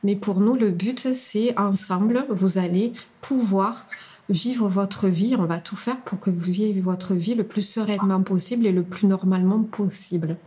mais 0.06 0.16
pour 0.16 0.40
nous, 0.40 0.56
le 0.56 0.70
but, 0.70 1.14
c'est 1.14 1.58
ensemble, 1.58 2.28
vous 2.30 2.60
allez 2.60 2.94
pouvoir 3.22 3.88
vivre 4.30 4.68
votre 4.68 5.08
vie. 5.08 5.36
On 5.36 5.46
va 5.46 5.58
tout 5.58 5.76
faire 5.76 6.00
pour 6.02 6.20
que 6.20 6.30
vous 6.30 6.40
viviez 6.40 6.80
votre 6.80 7.16
vie 7.16 7.34
le 7.34 7.44
plus 7.44 7.68
sereinement 7.68 8.22
possible 8.22 8.68
et 8.68 8.72
le 8.72 8.84
plus 8.84 9.08
normalement 9.08 9.64
possible. 9.64 10.38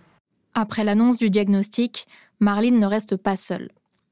Après 0.55 0.85
l'annonce 0.85 1.19
du 1.19 1.29
diagnostic, 1.29 2.07
Marlene 2.39 2.79
ne 2.79 2.87
reste 2.87 3.17
pas 3.17 3.37
seule. 3.37 3.71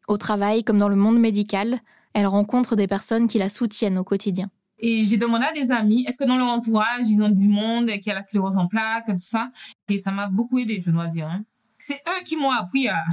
Au 0.09 0.17
travail 0.17 0.65
comme 0.65 0.81
dans 0.81 0.89
le 0.89 0.97
monde 0.97 1.21
médical, 1.21 1.79
elle 2.13 2.27
rencontre 2.27 2.75
des 2.75 2.89
personnes 2.89 3.29
qui 3.29 3.39
la 3.39 3.49
soutiennent 3.49 3.99
au 3.99 4.05
quotidien. 4.05 4.51
Et 4.81 5.05
j'ai 5.05 5.17
demandé 5.17 5.45
à 5.45 5.53
des 5.53 5.71
amis, 5.71 6.05
est-ce 6.09 6.19
que 6.19 6.25
dans 6.25 6.37
leur 6.37 6.49
entourage, 6.49 7.09
ils 7.09 7.23
ont 7.23 7.31
du 7.31 7.47
monde 7.47 7.89
qui 8.03 8.11
a 8.11 8.15
la 8.15 8.23
sclérose 8.23 8.57
en 8.57 8.67
plaques, 8.67 9.07
tout 9.07 9.15
ça? 9.19 9.51
Et 9.89 9.99
ça 9.99 10.11
m'a 10.11 10.27
beaucoup 10.27 10.59
aidé, 10.59 10.83
je 10.85 10.91
dois 10.91 11.07
dire. 11.07 11.29
Hein. 11.29 11.45
C'est 11.87 12.03
eux 12.09 12.25
qui 12.25 12.37
m'ont 12.37 12.51
appris 12.51 12.89
à, 12.89 13.05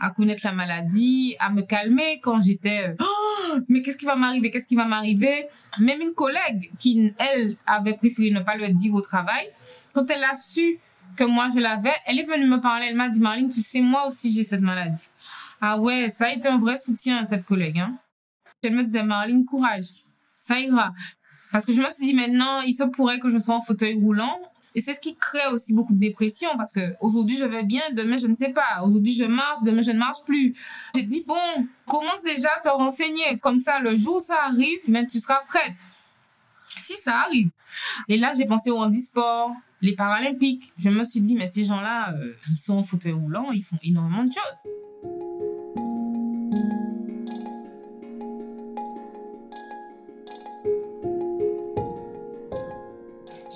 à 0.00 0.10
connaître 0.10 0.42
la 0.44 0.50
maladie, 0.50 1.36
à 1.38 1.48
me 1.48 1.62
calmer 1.62 2.18
quand 2.20 2.42
j'étais, 2.42 2.96
oh, 2.98 3.58
mais 3.68 3.82
qu'est-ce 3.82 3.96
qui 3.96 4.04
va 4.04 4.16
m'arriver, 4.16 4.50
qu'est-ce 4.50 4.66
qui 4.66 4.74
va 4.74 4.84
m'arriver? 4.84 5.46
Même 5.78 6.00
une 6.00 6.14
collègue 6.14 6.72
qui, 6.80 7.14
elle, 7.18 7.54
avait 7.66 7.94
préféré 7.94 8.32
ne 8.32 8.40
pas 8.40 8.56
le 8.56 8.66
dire 8.70 8.94
au 8.94 9.00
travail, 9.00 9.46
quand 9.92 10.10
elle 10.10 10.24
a 10.24 10.34
su 10.34 10.80
que 11.16 11.22
moi 11.22 11.50
je 11.54 11.60
l'avais, 11.60 11.94
elle 12.04 12.18
est 12.18 12.24
venue 12.24 12.48
me 12.48 12.60
parler, 12.60 12.86
elle 12.90 12.96
m'a 12.96 13.08
dit, 13.08 13.20
Marlene, 13.20 13.48
tu 13.48 13.60
sais, 13.60 13.80
moi 13.80 14.08
aussi 14.08 14.32
j'ai 14.32 14.42
cette 14.42 14.60
maladie. 14.60 15.06
Ah 15.60 15.78
ouais, 15.78 16.08
ça 16.08 16.26
a 16.26 16.32
été 16.32 16.48
un 16.48 16.58
vrai 16.58 16.76
soutien, 16.76 17.24
cette 17.26 17.44
collègue. 17.44 17.78
Hein. 17.78 17.96
Elle 18.64 18.74
me 18.74 18.82
disait, 18.82 19.04
Marlene, 19.04 19.44
courage, 19.44 19.86
ça 20.32 20.58
ira. 20.58 20.92
Parce 21.52 21.64
que 21.64 21.72
je 21.72 21.80
me 21.80 21.88
suis 21.90 22.06
dit, 22.06 22.14
maintenant, 22.14 22.60
il 22.62 22.72
se 22.72 22.82
pourrait 22.82 23.20
que 23.20 23.30
je 23.30 23.38
sois 23.38 23.54
en 23.54 23.62
fauteuil 23.62 23.94
roulant 23.94 24.36
et 24.74 24.80
c'est 24.80 24.94
ce 24.94 25.00
qui 25.00 25.16
crée 25.16 25.46
aussi 25.52 25.74
beaucoup 25.74 25.94
de 25.94 25.98
dépression 25.98 26.50
parce 26.56 26.72
que 26.72 26.94
aujourd'hui 27.00 27.36
je 27.36 27.44
vais 27.44 27.64
bien, 27.64 27.82
demain 27.92 28.16
je 28.16 28.26
ne 28.26 28.34
sais 28.34 28.50
pas. 28.50 28.82
Aujourd'hui 28.84 29.12
je 29.12 29.24
marche, 29.24 29.62
demain 29.62 29.80
je 29.80 29.90
ne 29.90 29.98
marche 29.98 30.24
plus. 30.24 30.54
J'ai 30.94 31.02
dit 31.02 31.24
bon, 31.26 31.66
commence 31.86 32.22
déjà 32.22 32.48
à 32.56 32.60
te 32.60 32.68
renseigner. 32.68 33.38
Comme 33.40 33.58
ça, 33.58 33.80
le 33.80 33.96
jour 33.96 34.16
où 34.16 34.20
ça 34.20 34.36
arrive, 34.44 34.80
mais 34.86 35.06
tu 35.06 35.18
seras 35.18 35.40
prête. 35.48 35.78
Si 36.76 36.94
ça 36.94 37.20
arrive. 37.20 37.50
Et 38.08 38.16
là, 38.16 38.32
j'ai 38.36 38.46
pensé 38.46 38.70
au 38.70 38.78
handisport, 38.78 39.52
les 39.80 39.94
paralympiques. 39.94 40.72
Je 40.78 40.88
me 40.88 41.04
suis 41.04 41.20
dit, 41.20 41.34
mais 41.34 41.48
ces 41.48 41.64
gens-là, 41.64 42.14
euh, 42.14 42.32
ils 42.50 42.56
sont 42.56 42.78
en 42.78 42.84
fauteuil 42.84 43.12
roulant, 43.12 43.50
ils 43.50 43.64
font 43.64 43.78
énormément 43.82 44.24
de 44.24 44.32
choses. 44.32 44.72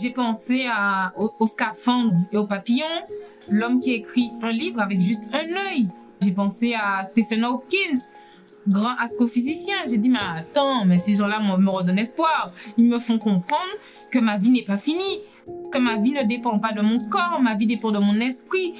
J'ai 0.04 0.10
pensé 0.10 0.66
à, 0.70 1.14
au, 1.16 1.46
scaphandre 1.46 2.12
et 2.30 2.36
au 2.36 2.46
papillon, 2.46 2.84
l'homme 3.48 3.80
qui 3.80 3.94
écrit 3.94 4.32
un 4.42 4.52
livre 4.52 4.82
avec 4.82 5.00
juste 5.00 5.24
un 5.32 5.56
œil. 5.56 5.88
J'ai 6.20 6.32
pensé 6.32 6.74
à 6.74 7.04
Stephen 7.04 7.42
Hawkins, 7.42 8.00
grand 8.68 8.94
astrophysicien. 8.98 9.76
J'ai 9.88 9.96
dit, 9.96 10.10
mais 10.10 10.18
attends, 10.18 10.84
mais 10.84 10.98
ces 10.98 11.14
gens-là 11.14 11.40
me 11.40 11.70
redonnent 11.70 11.98
espoir. 11.98 12.52
Ils 12.76 12.84
me 12.84 12.98
font 12.98 13.18
comprendre 13.18 13.62
que 14.10 14.18
ma 14.18 14.36
vie 14.36 14.50
n'est 14.50 14.64
pas 14.64 14.76
finie, 14.76 15.20
que 15.72 15.78
ma 15.78 15.96
vie 15.96 16.12
ne 16.12 16.24
dépend 16.24 16.58
pas 16.58 16.72
de 16.72 16.82
mon 16.82 17.08
corps, 17.08 17.40
ma 17.40 17.54
vie 17.54 17.66
dépend 17.66 17.90
de 17.90 17.98
mon 17.98 18.20
esprit. 18.20 18.74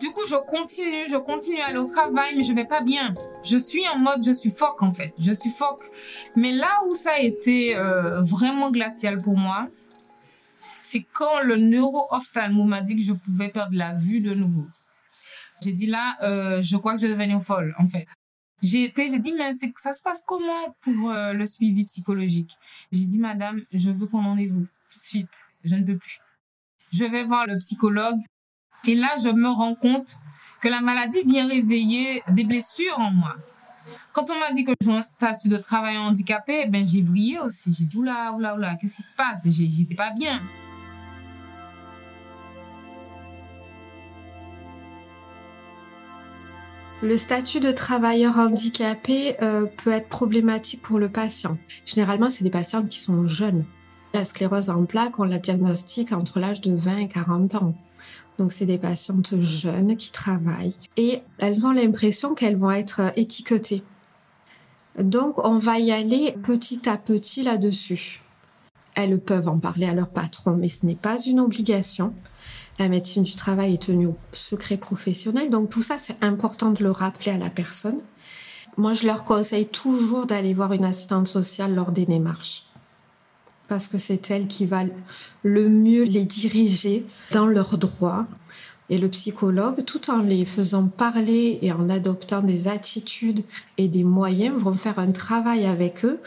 Du 0.00 0.08
coup, 0.08 0.26
je 0.26 0.36
continue, 0.36 1.06
je 1.06 1.18
continue 1.18 1.60
à 1.60 1.66
aller 1.66 1.78
au 1.78 1.86
travail, 1.86 2.32
mais 2.34 2.44
je 2.44 2.54
vais 2.54 2.64
pas 2.64 2.80
bien. 2.80 3.14
Je 3.42 3.58
suis 3.58 3.86
en 3.88 3.98
mode, 3.98 4.24
je 4.24 4.32
suis 4.32 4.50
phoque 4.50 4.82
en 4.82 4.94
fait, 4.94 5.12
je 5.18 5.32
suis 5.32 5.50
phoque. 5.50 5.84
Mais 6.34 6.52
là 6.52 6.80
où 6.88 6.94
ça 6.94 7.10
a 7.12 7.18
été 7.18 7.76
euh, 7.76 8.22
vraiment 8.22 8.70
glacial 8.70 9.20
pour 9.20 9.36
moi, 9.36 9.68
c'est 10.84 11.06
quand 11.14 11.40
le 11.42 11.56
neuro-ophtalmo 11.56 12.64
m'a 12.64 12.82
dit 12.82 12.94
que 12.94 13.02
je 13.02 13.14
pouvais 13.14 13.48
perdre 13.48 13.74
la 13.74 13.94
vue 13.94 14.20
de 14.20 14.34
nouveau. 14.34 14.66
J'ai 15.62 15.72
dit 15.72 15.86
là, 15.86 16.16
euh, 16.22 16.60
je 16.60 16.76
crois 16.76 16.94
que 16.94 17.00
je 17.00 17.06
vais 17.06 17.40
folle, 17.40 17.74
en 17.78 17.86
fait. 17.86 18.06
J'ai 18.62 18.84
été, 18.84 19.08
j'ai 19.08 19.18
dit, 19.18 19.32
mais 19.32 19.50
ça 19.76 19.94
se 19.94 20.02
passe 20.02 20.22
comment 20.26 20.76
pour 20.82 21.10
euh, 21.10 21.32
le 21.32 21.46
suivi 21.46 21.84
psychologique? 21.84 22.56
J'ai 22.92 23.06
dit, 23.06 23.18
madame, 23.18 23.62
je 23.72 23.90
veux 23.90 24.06
qu'on 24.06 24.24
en 24.24 24.36
ait 24.36 24.46
vous, 24.46 24.66
tout 24.92 24.98
de 24.98 25.04
suite. 25.04 25.30
Je 25.64 25.74
ne 25.74 25.84
peux 25.84 25.96
plus. 25.96 26.20
Je 26.92 27.04
vais 27.04 27.24
voir 27.24 27.46
le 27.46 27.56
psychologue. 27.58 28.20
Et 28.86 28.94
là, 28.94 29.16
je 29.22 29.30
me 29.30 29.48
rends 29.48 29.74
compte 29.74 30.16
que 30.60 30.68
la 30.68 30.82
maladie 30.82 31.22
vient 31.24 31.48
réveiller 31.48 32.22
des 32.28 32.44
blessures 32.44 32.98
en 32.98 33.10
moi. 33.10 33.34
Quand 34.12 34.30
on 34.30 34.38
m'a 34.38 34.52
dit 34.52 34.64
que 34.64 34.72
jouais 34.82 34.96
un 34.96 35.02
statut 35.02 35.48
de 35.48 35.56
travail 35.56 35.96
handicapé, 35.96 36.66
ben 36.66 36.86
j'ai 36.86 37.02
vrillé 37.02 37.38
aussi. 37.38 37.74
J'ai 37.76 37.84
dit 37.84 37.96
oula, 37.96 38.32
oula, 38.34 38.54
oula, 38.54 38.76
qu'est-ce 38.76 38.96
qui 38.96 39.02
se 39.02 39.14
passe? 39.14 39.48
J'étais 39.48 39.94
pas 39.94 40.10
bien. 40.10 40.42
Le 47.02 47.16
statut 47.16 47.60
de 47.60 47.72
travailleur 47.72 48.38
handicapé 48.38 49.36
euh, 49.42 49.66
peut 49.66 49.90
être 49.90 50.08
problématique 50.08 50.80
pour 50.80 50.98
le 50.98 51.08
patient. 51.08 51.58
Généralement, 51.84 52.30
c'est 52.30 52.44
des 52.44 52.50
patients 52.50 52.84
qui 52.84 52.98
sont 52.98 53.28
jeunes. 53.28 53.64
La 54.14 54.24
sclérose 54.24 54.70
en 54.70 54.84
plaques, 54.84 55.18
on 55.18 55.24
la 55.24 55.38
diagnostique 55.38 56.12
entre 56.12 56.38
l'âge 56.38 56.60
de 56.60 56.74
20 56.74 56.98
et 56.98 57.08
40 57.08 57.56
ans. 57.56 57.74
Donc, 58.38 58.52
c'est 58.52 58.66
des 58.66 58.78
patientes 58.78 59.40
jeunes 59.42 59.96
qui 59.96 60.12
travaillent 60.12 60.76
et 60.96 61.20
elles 61.38 61.66
ont 61.66 61.72
l'impression 61.72 62.34
qu'elles 62.34 62.56
vont 62.56 62.70
être 62.70 63.12
étiquetées. 63.16 63.82
Donc, 64.98 65.44
on 65.44 65.58
va 65.58 65.78
y 65.80 65.92
aller 65.92 66.36
petit 66.42 66.88
à 66.88 66.96
petit 66.96 67.42
là-dessus. 67.42 68.22
Elles 68.94 69.18
peuvent 69.18 69.48
en 69.48 69.58
parler 69.58 69.86
à 69.86 69.94
leur 69.94 70.10
patron, 70.10 70.56
mais 70.56 70.68
ce 70.68 70.86
n'est 70.86 70.94
pas 70.94 71.20
une 71.20 71.40
obligation. 71.40 72.14
La 72.78 72.88
médecine 72.88 73.22
du 73.22 73.34
travail 73.34 73.74
est 73.74 73.82
tenue 73.82 74.08
au 74.08 74.16
secret 74.32 74.76
professionnel. 74.76 75.50
Donc 75.50 75.70
tout 75.70 75.82
ça, 75.82 75.96
c'est 75.98 76.22
important 76.22 76.70
de 76.70 76.82
le 76.82 76.90
rappeler 76.90 77.32
à 77.32 77.38
la 77.38 77.50
personne. 77.50 78.00
Moi, 78.76 78.92
je 78.92 79.06
leur 79.06 79.24
conseille 79.24 79.68
toujours 79.68 80.26
d'aller 80.26 80.54
voir 80.54 80.72
une 80.72 80.84
assistante 80.84 81.28
sociale 81.28 81.74
lors 81.74 81.92
des 81.92 82.04
démarches. 82.04 82.64
Parce 83.68 83.86
que 83.86 83.98
c'est 83.98 84.30
elle 84.30 84.48
qui 84.48 84.66
va 84.66 84.82
le 85.42 85.68
mieux 85.68 86.02
les 86.02 86.24
diriger 86.24 87.06
dans 87.30 87.46
leurs 87.46 87.78
droits. 87.78 88.26
Et 88.90 88.98
le 88.98 89.08
psychologue, 89.08 89.84
tout 89.84 90.10
en 90.10 90.18
les 90.18 90.44
faisant 90.44 90.88
parler 90.88 91.58
et 91.62 91.72
en 91.72 91.88
adoptant 91.88 92.42
des 92.42 92.68
attitudes 92.68 93.44
et 93.78 93.88
des 93.88 94.04
moyens, 94.04 94.60
vont 94.60 94.74
faire 94.74 94.98
un 94.98 95.12
travail 95.12 95.64
avec 95.64 96.04
eux 96.04 96.20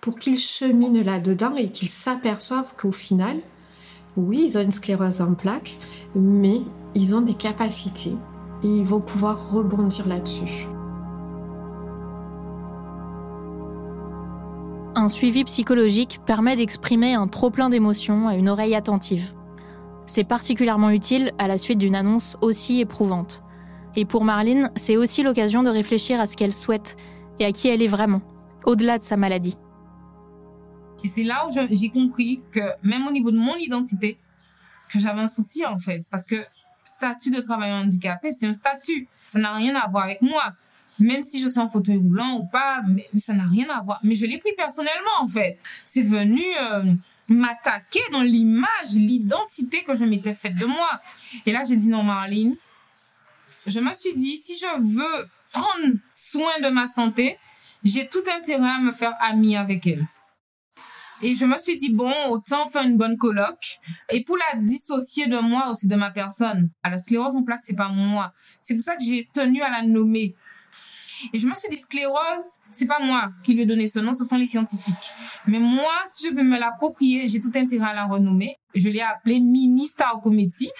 pour 0.00 0.18
qu'ils 0.18 0.38
cheminent 0.38 1.02
là-dedans 1.02 1.54
et 1.56 1.70
qu'ils 1.70 1.88
s'aperçoivent 1.88 2.74
qu'au 2.76 2.92
final, 2.92 3.38
oui, 4.16 4.44
ils 4.46 4.58
ont 4.58 4.62
une 4.62 4.70
sclérose 4.70 5.20
en 5.20 5.34
plaques, 5.34 5.78
mais 6.14 6.60
ils 6.94 7.14
ont 7.14 7.22
des 7.22 7.34
capacités 7.34 8.14
et 8.62 8.68
ils 8.68 8.84
vont 8.84 9.00
pouvoir 9.00 9.52
rebondir 9.52 10.06
là-dessus. 10.06 10.68
Un 14.94 15.08
suivi 15.08 15.44
psychologique 15.44 16.20
permet 16.26 16.54
d'exprimer 16.54 17.14
un 17.14 17.26
trop-plein 17.26 17.70
d'émotions 17.70 18.28
à 18.28 18.34
une 18.34 18.50
oreille 18.50 18.74
attentive. 18.74 19.32
C'est 20.06 20.24
particulièrement 20.24 20.90
utile 20.90 21.32
à 21.38 21.48
la 21.48 21.56
suite 21.56 21.78
d'une 21.78 21.94
annonce 21.94 22.36
aussi 22.42 22.80
éprouvante. 22.80 23.42
Et 23.96 24.04
pour 24.04 24.24
Marlene, 24.24 24.70
c'est 24.76 24.98
aussi 24.98 25.22
l'occasion 25.22 25.62
de 25.62 25.70
réfléchir 25.70 26.20
à 26.20 26.26
ce 26.26 26.36
qu'elle 26.36 26.52
souhaite 26.52 26.96
et 27.38 27.46
à 27.46 27.52
qui 27.52 27.68
elle 27.68 27.80
est 27.80 27.88
vraiment, 27.88 28.20
au-delà 28.66 28.98
de 28.98 29.04
sa 29.04 29.16
maladie. 29.16 29.56
Et 31.04 31.08
c'est 31.08 31.22
là 31.22 31.46
où 31.46 31.50
j'ai 31.70 31.90
compris 31.90 32.40
que 32.52 32.60
même 32.82 33.06
au 33.06 33.10
niveau 33.10 33.30
de 33.30 33.38
mon 33.38 33.56
identité, 33.56 34.18
que 34.92 35.00
j'avais 35.00 35.20
un 35.20 35.26
souci 35.26 35.64
en 35.64 35.78
fait. 35.78 36.04
Parce 36.10 36.26
que 36.26 36.36
statut 36.84 37.30
de 37.30 37.40
travailleur 37.40 37.78
handicapé, 37.78 38.30
c'est 38.32 38.46
un 38.46 38.52
statut. 38.52 39.08
Ça 39.26 39.38
n'a 39.38 39.54
rien 39.54 39.74
à 39.74 39.88
voir 39.88 40.04
avec 40.04 40.22
moi. 40.22 40.52
Même 40.98 41.22
si 41.22 41.40
je 41.40 41.48
suis 41.48 41.58
en 41.58 41.68
fauteuil 41.68 41.96
roulant 41.96 42.38
ou 42.38 42.46
pas, 42.46 42.82
mais, 42.86 43.08
ça 43.18 43.32
n'a 43.32 43.44
rien 43.44 43.68
à 43.70 43.80
voir. 43.80 43.98
Mais 44.02 44.14
je 44.14 44.26
l'ai 44.26 44.38
pris 44.38 44.52
personnellement 44.56 45.20
en 45.20 45.26
fait. 45.26 45.58
C'est 45.86 46.02
venu 46.02 46.42
euh, 46.60 46.94
m'attaquer 47.28 48.02
dans 48.12 48.22
l'image, 48.22 48.94
l'identité 48.94 49.82
que 49.84 49.96
je 49.96 50.04
m'étais 50.04 50.34
faite 50.34 50.58
de 50.58 50.66
moi. 50.66 51.00
Et 51.46 51.52
là, 51.52 51.64
j'ai 51.64 51.76
dit 51.76 51.88
non, 51.88 52.02
Marlene. 52.02 52.56
Je 53.66 53.78
me 53.78 53.94
suis 53.94 54.12
dit, 54.14 54.36
si 54.38 54.56
je 54.56 54.80
veux 54.80 55.28
prendre 55.52 55.94
soin 56.12 56.60
de 56.62 56.68
ma 56.68 56.88
santé, 56.88 57.38
j'ai 57.84 58.08
tout 58.08 58.24
intérêt 58.36 58.70
à 58.70 58.78
me 58.80 58.92
faire 58.92 59.14
amie 59.20 59.56
avec 59.56 59.86
elle. 59.86 60.04
Et 61.22 61.34
je 61.36 61.44
me 61.44 61.56
suis 61.56 61.78
dit, 61.78 61.92
bon, 61.92 62.12
autant 62.30 62.66
faire 62.66 62.82
une 62.82 62.96
bonne 62.96 63.16
coloc. 63.16 63.78
Et 64.10 64.24
pour 64.24 64.36
la 64.36 64.58
dissocier 64.58 65.28
de 65.28 65.38
moi 65.38 65.70
aussi, 65.70 65.86
de 65.86 65.94
ma 65.94 66.10
personne. 66.10 66.70
À 66.82 66.90
la 66.90 66.98
sclérose 66.98 67.36
en 67.36 67.44
plaques, 67.44 67.62
c'est 67.62 67.76
pas 67.76 67.88
moi. 67.88 68.32
C'est 68.60 68.74
pour 68.74 68.82
ça 68.82 68.96
que 68.96 69.04
j'ai 69.04 69.28
tenu 69.32 69.62
à 69.62 69.70
la 69.70 69.82
nommer. 69.82 70.34
Et 71.32 71.38
je 71.38 71.46
me 71.46 71.54
suis 71.54 71.68
dit, 71.68 71.78
sclérose, 71.78 72.58
c'est 72.72 72.86
pas 72.86 72.98
moi 73.00 73.30
qui 73.44 73.54
lui 73.54 73.62
ai 73.62 73.66
donné 73.66 73.86
ce 73.86 74.00
nom, 74.00 74.12
ce 74.12 74.24
sont 74.24 74.36
les 74.36 74.46
scientifiques. 74.46 75.12
Mais 75.46 75.60
moi, 75.60 75.92
si 76.06 76.28
je 76.28 76.34
veux 76.34 76.42
me 76.42 76.58
l'approprier, 76.58 77.28
j'ai 77.28 77.40
tout 77.40 77.52
intérêt 77.54 77.90
à 77.90 77.94
la 77.94 78.06
renommer. 78.06 78.56
Je 78.74 78.88
l'ai 78.88 79.00
appelée 79.00 79.38
mini 79.38 79.86
starcométie. 79.86 80.72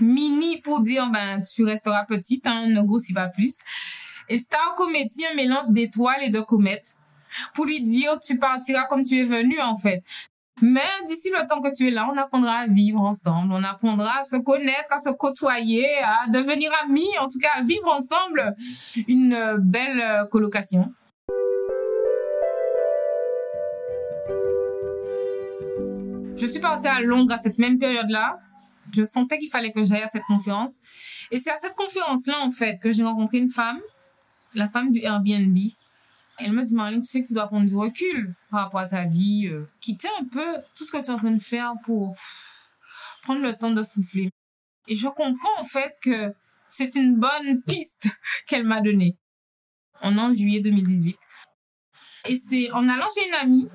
Mini 0.00 0.60
pour 0.60 0.82
dire, 0.82 1.08
ben, 1.10 1.40
tu 1.40 1.64
resteras 1.64 2.04
petite, 2.04 2.46
hein, 2.46 2.66
ne 2.66 2.82
grossis 2.82 3.14
pas 3.14 3.28
plus. 3.28 3.56
Et 4.28 4.36
starcométie, 4.36 5.24
un 5.24 5.34
mélange 5.34 5.70
d'étoiles 5.70 6.22
et 6.24 6.30
de 6.30 6.40
comètes. 6.40 6.98
Pour 7.54 7.64
lui 7.64 7.82
dire, 7.82 8.18
tu 8.20 8.38
partiras 8.38 8.84
comme 8.84 9.02
tu 9.02 9.18
es 9.18 9.24
venu, 9.24 9.60
en 9.60 9.76
fait. 9.76 10.02
Mais 10.62 10.80
d'ici 11.06 11.30
le 11.30 11.46
temps 11.46 11.60
que 11.60 11.74
tu 11.74 11.88
es 11.88 11.90
là, 11.90 12.08
on 12.10 12.16
apprendra 12.16 12.60
à 12.60 12.66
vivre 12.66 13.00
ensemble, 13.00 13.52
on 13.52 13.62
apprendra 13.62 14.20
à 14.20 14.24
se 14.24 14.36
connaître, 14.36 14.90
à 14.90 14.98
se 14.98 15.10
côtoyer, 15.10 15.86
à 15.98 16.28
devenir 16.28 16.72
amis, 16.84 17.10
en 17.20 17.28
tout 17.28 17.38
cas 17.38 17.50
à 17.56 17.62
vivre 17.62 17.92
ensemble 17.92 18.54
une 19.06 19.38
belle 19.70 20.00
euh, 20.00 20.26
colocation. 20.28 20.90
Je 26.38 26.46
suis 26.46 26.60
partie 26.60 26.88
à 26.88 27.00
Londres 27.00 27.32
à 27.32 27.38
cette 27.38 27.58
même 27.58 27.78
période-là. 27.78 28.38
Je 28.94 29.04
sentais 29.04 29.38
qu'il 29.38 29.50
fallait 29.50 29.72
que 29.72 29.84
j'aille 29.84 30.02
à 30.02 30.06
cette 30.06 30.24
conférence. 30.24 30.74
Et 31.30 31.38
c'est 31.38 31.50
à 31.50 31.56
cette 31.58 31.74
conférence-là, 31.74 32.40
en 32.40 32.50
fait, 32.50 32.78
que 32.78 32.92
j'ai 32.92 33.02
rencontré 33.02 33.38
une 33.38 33.50
femme, 33.50 33.80
la 34.54 34.68
femme 34.68 34.90
du 34.90 35.00
Airbnb, 35.00 35.56
elle 36.38 36.52
me 36.52 36.62
dit, 36.62 36.74
Marlene, 36.74 37.00
tu 37.00 37.08
sais 37.08 37.22
que 37.22 37.28
tu 37.28 37.34
dois 37.34 37.46
prendre 37.46 37.66
du 37.66 37.76
recul 37.76 38.34
par 38.50 38.64
rapport 38.64 38.80
à 38.80 38.86
ta 38.86 39.04
vie, 39.04 39.46
euh, 39.46 39.64
quitter 39.80 40.08
un 40.20 40.24
peu 40.24 40.56
tout 40.74 40.84
ce 40.84 40.92
que 40.92 40.98
tu 40.98 41.06
es 41.06 41.10
en 41.10 41.18
train 41.18 41.30
de 41.30 41.42
faire 41.42 41.72
pour 41.84 42.16
prendre 43.22 43.42
le 43.42 43.54
temps 43.54 43.70
de 43.70 43.82
souffler. 43.82 44.30
Et 44.88 44.94
je 44.94 45.08
comprends 45.08 45.58
en 45.58 45.64
fait 45.64 45.96
que 46.02 46.32
c'est 46.68 46.94
une 46.94 47.16
bonne 47.16 47.62
piste 47.62 48.08
qu'elle 48.46 48.64
m'a 48.64 48.80
donnée. 48.80 49.16
On 50.02 50.16
est 50.16 50.20
en 50.20 50.34
juillet 50.34 50.60
2018. 50.60 51.16
Et 52.26 52.34
c'est 52.36 52.70
en 52.72 52.88
allant 52.88 53.06
chez 53.14 53.26
une 53.26 53.34
amie 53.34 53.68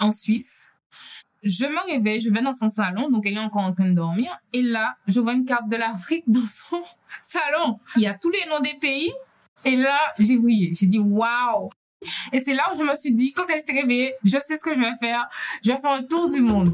en 0.00 0.12
Suisse, 0.12 0.70
je 1.42 1.64
me 1.64 1.92
réveille, 1.92 2.20
je 2.20 2.30
vais 2.30 2.42
dans 2.42 2.52
son 2.52 2.68
salon, 2.68 3.10
donc 3.10 3.24
elle 3.26 3.34
est 3.34 3.40
encore 3.40 3.62
en 3.62 3.72
train 3.72 3.88
de 3.88 3.94
dormir, 3.94 4.36
et 4.52 4.62
là, 4.62 4.96
je 5.06 5.20
vois 5.20 5.32
une 5.32 5.44
carte 5.44 5.68
de 5.68 5.76
l'Afrique 5.76 6.24
dans 6.26 6.46
son 6.46 6.82
salon. 7.22 7.78
Il 7.96 8.02
y 8.02 8.06
a 8.06 8.14
tous 8.14 8.30
les 8.30 8.46
noms 8.48 8.60
des 8.60 8.74
pays, 8.74 9.12
et 9.64 9.76
là, 9.76 9.98
j'ai 10.18 10.36
brillé. 10.38 10.74
J'ai 10.74 10.86
dit, 10.86 10.98
waouh, 10.98 11.70
et 12.32 12.40
c'est 12.40 12.54
là 12.54 12.70
où 12.72 12.78
je 12.78 12.82
me 12.82 12.94
suis 12.94 13.12
dit, 13.12 13.32
quand 13.32 13.44
elle 13.48 13.62
s'est 13.64 13.78
réveillée, 13.78 14.14
je 14.24 14.38
sais 14.46 14.56
ce 14.56 14.64
que 14.64 14.74
je 14.74 14.80
vais 14.80 14.96
faire. 15.00 15.28
Je 15.62 15.72
vais 15.72 15.78
faire 15.78 15.90
un 15.90 16.02
tour 16.02 16.28
du 16.28 16.40
monde. 16.40 16.72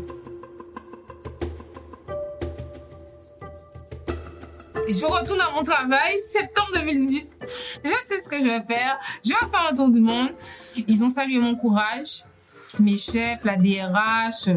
je 4.89 5.05
retourne 5.05 5.41
à 5.41 5.51
mon 5.51 5.65
travail, 5.65 6.17
septembre 6.19 6.71
2018. 6.75 7.29
Je 7.85 7.91
sais 8.07 8.23
ce 8.23 8.29
que 8.29 8.39
je 8.39 8.45
vais 8.45 8.63
faire. 8.63 8.99
Je 9.25 9.31
vais 9.31 9.51
faire 9.51 9.69
un 9.71 9.75
tour 9.75 9.91
du 9.91 10.01
monde. 10.01 10.31
Ils 10.87 11.03
ont 11.03 11.09
salué 11.09 11.39
mon 11.39 11.57
courage. 11.57 12.25
Mes 12.79 12.97
chefs, 12.97 13.45
la 13.45 13.57
DRH. 13.57 14.49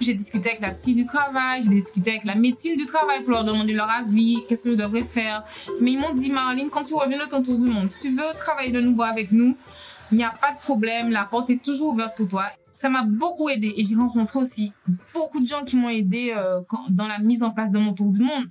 J'ai 0.00 0.14
discuté 0.14 0.50
avec 0.50 0.60
la 0.60 0.70
psy 0.70 0.94
du 0.94 1.06
travail, 1.06 1.64
j'ai 1.64 1.70
discuté 1.70 2.10
avec 2.10 2.24
la 2.24 2.36
médecine 2.36 2.76
du 2.76 2.86
travail 2.86 3.24
pour 3.24 3.32
leur 3.32 3.44
demander 3.44 3.72
leur 3.72 3.90
avis, 3.90 4.44
qu'est-ce 4.48 4.62
que 4.62 4.70
je 4.70 4.76
devrais 4.76 5.00
faire? 5.00 5.42
Mais 5.80 5.92
ils 5.92 5.98
m'ont 5.98 6.12
dit, 6.12 6.30
Marlene, 6.30 6.70
quand 6.70 6.84
tu 6.84 6.94
reviens 6.94 7.18
de 7.18 7.28
ton 7.28 7.42
tour 7.42 7.58
du 7.58 7.68
monde, 7.68 7.90
si 7.90 7.98
tu 7.98 8.10
veux 8.10 8.38
travailler 8.38 8.70
de 8.70 8.80
nouveau 8.80 9.02
avec 9.02 9.32
nous, 9.32 9.56
il 10.10 10.18
n'y 10.18 10.24
a 10.24 10.30
pas 10.30 10.52
de 10.52 10.58
problème, 10.58 11.10
la 11.10 11.24
porte 11.24 11.50
est 11.50 11.62
toujours 11.62 11.92
ouverte 11.92 12.16
pour 12.16 12.28
toi. 12.28 12.46
Ça 12.74 12.88
m'a 12.88 13.02
beaucoup 13.02 13.48
aidé 13.48 13.74
et 13.76 13.84
j'ai 13.84 13.96
rencontré 13.96 14.38
aussi 14.38 14.72
beaucoup 15.12 15.40
de 15.40 15.46
gens 15.46 15.64
qui 15.64 15.76
m'ont 15.76 15.88
aidé 15.88 16.32
euh, 16.36 16.60
dans 16.90 17.08
la 17.08 17.18
mise 17.18 17.42
en 17.42 17.50
place 17.50 17.70
de 17.70 17.78
mon 17.78 17.92
tour 17.92 18.12
du 18.12 18.20
monde. 18.20 18.48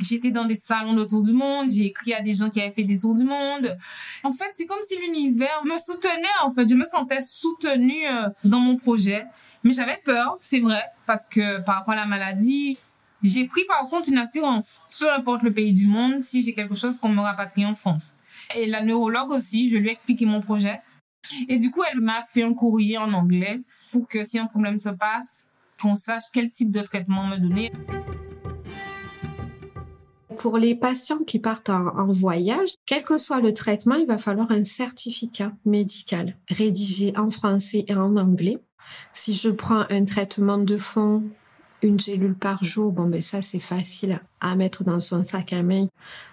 J'étais 0.00 0.30
dans 0.30 0.44
des 0.44 0.54
salons 0.54 0.94
de 0.94 1.04
tour 1.04 1.22
du 1.22 1.32
monde, 1.32 1.70
j'ai 1.70 1.86
écrit 1.86 2.14
à 2.14 2.22
des 2.22 2.34
gens 2.34 2.50
qui 2.50 2.60
avaient 2.60 2.72
fait 2.72 2.84
des 2.84 2.98
tours 2.98 3.14
du 3.14 3.24
monde. 3.24 3.76
En 4.22 4.32
fait, 4.32 4.50
c'est 4.54 4.66
comme 4.66 4.82
si 4.82 4.96
l'univers 4.98 5.62
me 5.64 5.76
soutenait, 5.76 6.22
en 6.44 6.50
fait. 6.50 6.68
Je 6.68 6.74
me 6.74 6.84
sentais 6.84 7.20
soutenue 7.20 8.06
euh, 8.06 8.28
dans 8.44 8.58
mon 8.58 8.76
projet. 8.76 9.26
Mais 9.64 9.70
j'avais 9.70 10.00
peur, 10.04 10.38
c'est 10.40 10.58
vrai, 10.58 10.82
parce 11.06 11.26
que 11.28 11.60
par 11.60 11.76
rapport 11.76 11.92
à 11.94 11.96
la 11.96 12.06
maladie, 12.06 12.78
j'ai 13.22 13.46
pris 13.46 13.64
par 13.66 13.86
contre 13.88 14.08
une 14.08 14.18
assurance. 14.18 14.80
Peu 14.98 15.12
importe 15.12 15.42
le 15.42 15.52
pays 15.52 15.72
du 15.72 15.86
monde, 15.86 16.20
si 16.20 16.42
j'ai 16.42 16.52
quelque 16.52 16.74
chose 16.74 16.98
qu'on 16.98 17.10
me 17.10 17.20
rapatrie 17.20 17.64
en 17.64 17.74
France 17.74 18.14
et 18.56 18.66
la 18.66 18.82
neurologue 18.82 19.30
aussi, 19.30 19.70
je 19.70 19.76
lui 19.76 19.88
ai 19.88 19.92
expliqué 19.92 20.26
mon 20.26 20.40
projet. 20.40 20.80
Et 21.48 21.58
du 21.58 21.70
coup, 21.70 21.82
elle 21.90 22.00
m'a 22.00 22.22
fait 22.22 22.42
un 22.42 22.54
courrier 22.54 22.98
en 22.98 23.12
anglais 23.12 23.60
pour 23.90 24.08
que 24.08 24.24
si 24.24 24.38
un 24.38 24.46
problème 24.46 24.78
se 24.78 24.88
passe, 24.88 25.44
qu'on 25.80 25.96
sache 25.96 26.24
quel 26.32 26.50
type 26.50 26.70
de 26.70 26.80
traitement 26.80 27.26
me 27.26 27.36
donner. 27.36 27.72
Pour 30.38 30.58
les 30.58 30.74
patients 30.74 31.22
qui 31.24 31.38
partent 31.38 31.70
en, 31.70 32.06
voyage, 32.06 32.70
quel 32.86 33.04
que 33.04 33.18
soit 33.18 33.40
le 33.40 33.54
traitement, 33.54 33.94
il 33.94 34.06
va 34.06 34.18
falloir 34.18 34.50
un 34.50 34.64
certificat 34.64 35.52
médical 35.64 36.36
rédigé 36.48 37.12
en 37.16 37.30
français 37.30 37.84
et 37.86 37.94
en 37.94 38.16
anglais. 38.16 38.58
Si 39.12 39.32
je 39.32 39.50
prends 39.50 39.84
un 39.90 40.04
traitement 40.04 40.58
de 40.58 40.76
fond 40.76 41.22
une 41.82 42.00
gélule 42.00 42.34
par 42.34 42.62
jour, 42.64 42.92
bon 42.92 43.08
ben 43.08 43.22
ça 43.22 43.42
c'est 43.42 43.60
facile 43.60 44.20
à 44.40 44.54
mettre 44.54 44.84
dans 44.84 45.00
son 45.00 45.22
sac 45.22 45.52
à 45.52 45.62
main. 45.62 45.86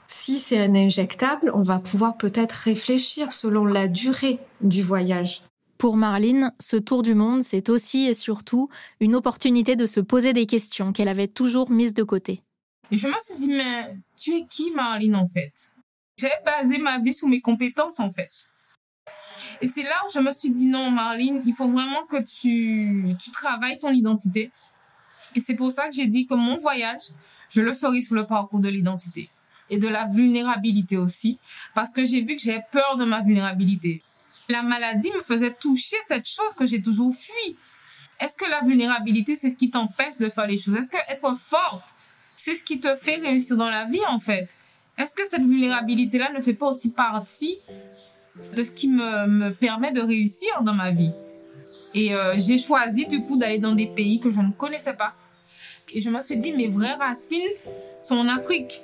Si 0.08 0.40
c'est 0.40 0.60
un 0.60 0.76
injectable, 0.76 1.52
on 1.54 1.62
va 1.62 1.80
pouvoir 1.80 2.18
peut-être 2.18 2.54
réfléchir 2.54 3.32
selon 3.32 3.66
la 3.66 3.88
durée 3.88 4.40
du 4.62 4.82
voyage. 4.82 5.44
Pour 5.78 5.96
Marline, 5.96 6.52
ce 6.60 6.76
tour 6.76 7.04
du 7.04 7.14
monde, 7.14 7.42
c'est 7.42 7.70
aussi 7.70 8.08
et 8.08 8.14
surtout 8.14 8.70
une 9.00 9.16
opportunité 9.16 9.76
de 9.76 9.86
se 9.86 10.00
poser 10.00 10.34
des 10.34 10.46
questions 10.46 10.92
qu'elle 10.92 11.08
avait 11.08 11.28
toujours 11.28 11.72
mises 11.72 11.94
de 11.94 12.04
côté. 12.04 12.44
Et 12.92 12.98
je 12.98 13.08
me 13.08 13.14
suis 13.22 13.36
dit, 13.36 13.48
mais 13.48 13.96
tu 14.18 14.36
es 14.36 14.46
qui 14.50 14.72
Marline 14.72 15.16
en 15.16 15.28
fait? 15.28 15.72
J'ai 16.20 16.30
basé 16.46 16.78
ma 16.80 17.00
vie 17.00 17.14
sur 17.14 17.28
mes 17.28 17.40
compétences 17.40 18.00
en 18.00 18.12
fait. 18.12 18.30
Et 19.62 19.68
c'est 19.68 19.84
là 19.84 19.96
où 20.06 20.12
je 20.14 20.20
me 20.20 20.32
suis 20.32 20.50
dit, 20.50 20.66
non 20.66 20.92
Marline, 20.92 21.42
il 21.46 21.54
faut 21.54 21.70
vraiment 21.70 22.06
que 22.10 22.22
tu, 22.24 23.16
tu 23.18 23.32
travailles 23.32 23.80
ton 23.80 23.92
identité 23.92 24.52
et 25.36 25.42
c'est 25.42 25.56
pour 25.56 25.72
ça 25.72 25.88
que 25.88 25.96
j'ai 25.96 26.08
dit 26.08 26.26
que 26.28 26.34
mon 26.34 26.58
voyage, 26.58 27.10
je 27.50 27.62
le 27.62 27.74
ferai 27.74 28.02
sous 28.02 28.16
le 28.16 28.26
parcours 28.26 28.60
de 28.60 28.70
l'identité 28.70 29.30
et 29.70 29.78
de 29.78 29.88
la 29.88 30.06
vulnérabilité 30.06 30.98
aussi, 30.98 31.38
parce 31.76 31.94
que 31.94 32.04
j'ai 32.04 32.22
vu 32.22 32.36
que 32.36 32.42
j'avais 32.42 32.64
peur 32.72 32.98
de 32.98 33.06
ma 33.06 33.22
vulnérabilité. 33.22 34.02
La 34.48 34.64
maladie 34.64 35.12
me 35.16 35.22
faisait 35.22 35.54
toucher 35.54 35.98
cette 36.08 36.28
chose 36.28 36.54
que 36.58 36.66
j'ai 36.66 36.82
toujours 36.82 37.14
fui. 37.14 37.56
Est-ce 38.20 38.36
que 38.36 38.50
la 38.50 38.62
vulnérabilité, 38.62 39.36
c'est 39.36 39.52
ce 39.52 39.56
qui 39.56 39.70
t'empêche 39.70 40.18
de 40.18 40.30
faire 40.30 40.48
les 40.48 40.58
choses? 40.58 40.76
Est-ce 40.76 40.90
que 40.90 40.98
être 41.08 41.38
forte, 41.38 41.88
c'est 42.36 42.56
ce 42.56 42.64
qui 42.64 42.80
te 42.80 42.96
fait 42.96 43.18
réussir 43.18 43.58
dans 43.58 43.70
la 43.70 43.86
vie, 43.86 44.06
en 44.08 44.20
fait? 44.20 44.50
Est-ce 44.98 45.16
que 45.16 45.22
cette 45.30 45.44
vulnérabilité-là 45.44 46.32
ne 46.36 46.42
fait 46.42 46.56
pas 46.56 46.68
aussi 46.68 46.92
partie 46.92 47.58
de 48.56 48.64
ce 48.64 48.72
qui 48.72 48.88
me, 48.88 49.28
me 49.28 49.52
permet 49.52 49.92
de 49.92 50.02
réussir 50.02 50.64
dans 50.64 50.74
ma 50.74 50.92
vie? 50.92 51.12
Et 51.94 52.14
euh, 52.14 52.36
j'ai 52.38 52.58
choisi 52.58 53.08
du 53.08 53.24
coup 53.24 53.38
d'aller 53.38 53.60
dans 53.60 53.74
des 53.74 53.88
pays 53.88 54.20
que 54.20 54.30
je 54.30 54.40
ne 54.40 54.52
connaissais 54.52 54.94
pas. 54.94 55.14
Et 55.92 56.02
je 56.02 56.10
me 56.10 56.22
suis 56.22 56.38
dit, 56.38 56.52
mes 56.52 56.68
vraies 56.68 56.94
racines 57.00 57.50
sont 58.00 58.18
en 58.18 58.28
Afrique. 58.28 58.82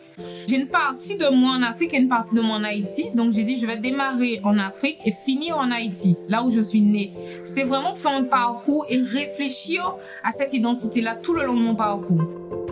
J'ai 0.47 0.55
une 0.55 0.67
partie 0.67 1.15
de 1.15 1.27
moi 1.29 1.51
en 1.51 1.61
Afrique 1.61 1.93
et 1.93 1.97
une 1.97 2.09
partie 2.09 2.33
de 2.33 2.41
moi 2.41 2.55
en 2.55 2.63
Haïti. 2.63 3.11
Donc 3.13 3.33
j'ai 3.33 3.43
dit, 3.43 3.59
je 3.59 3.67
vais 3.67 3.77
démarrer 3.77 4.41
en 4.43 4.57
Afrique 4.57 4.97
et 5.05 5.11
finir 5.11 5.57
en 5.57 5.69
Haïti, 5.69 6.15
là 6.29 6.43
où 6.43 6.49
je 6.49 6.61
suis 6.61 6.81
née. 6.81 7.13
C'était 7.43 7.63
vraiment 7.63 7.95
faire 7.95 8.13
un 8.13 8.23
parcours 8.23 8.85
et 8.89 8.97
réfléchir 8.97 9.95
à 10.23 10.31
cette 10.31 10.53
identité-là 10.53 11.15
tout 11.15 11.33
le 11.33 11.45
long 11.45 11.55
de 11.55 11.61
mon 11.61 11.75
parcours. 11.75 12.64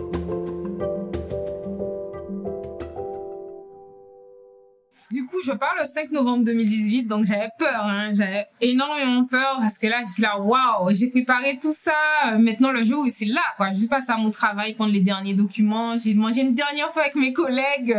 Je 5.44 5.52
pars 5.52 5.74
le 5.78 5.84
5 5.84 6.10
novembre 6.12 6.44
2018, 6.44 7.04
donc 7.04 7.24
j'avais 7.24 7.50
peur, 7.58 7.84
hein. 7.84 8.12
j'avais 8.14 8.46
énormément 8.60 9.24
peur 9.24 9.58
parce 9.60 9.78
que 9.78 9.86
là, 9.86 10.02
je 10.06 10.12
suis 10.12 10.22
là, 10.22 10.40
waouh, 10.40 10.92
j'ai 10.92 11.08
préparé 11.08 11.58
tout 11.60 11.72
ça. 11.72 11.92
Maintenant, 12.38 12.72
le 12.72 12.82
jour, 12.82 13.06
c'est 13.10 13.26
là, 13.26 13.42
quoi. 13.56 13.72
Je 13.72 13.86
passe 13.86 14.08
à 14.08 14.16
mon 14.16 14.30
travail, 14.30 14.74
prendre 14.74 14.92
les 14.92 15.00
derniers 15.00 15.34
documents. 15.34 15.96
J'ai 15.98 16.14
mangé 16.14 16.40
une 16.42 16.54
dernière 16.54 16.92
fois 16.92 17.02
avec 17.02 17.14
mes 17.16 17.32
collègues. 17.32 17.96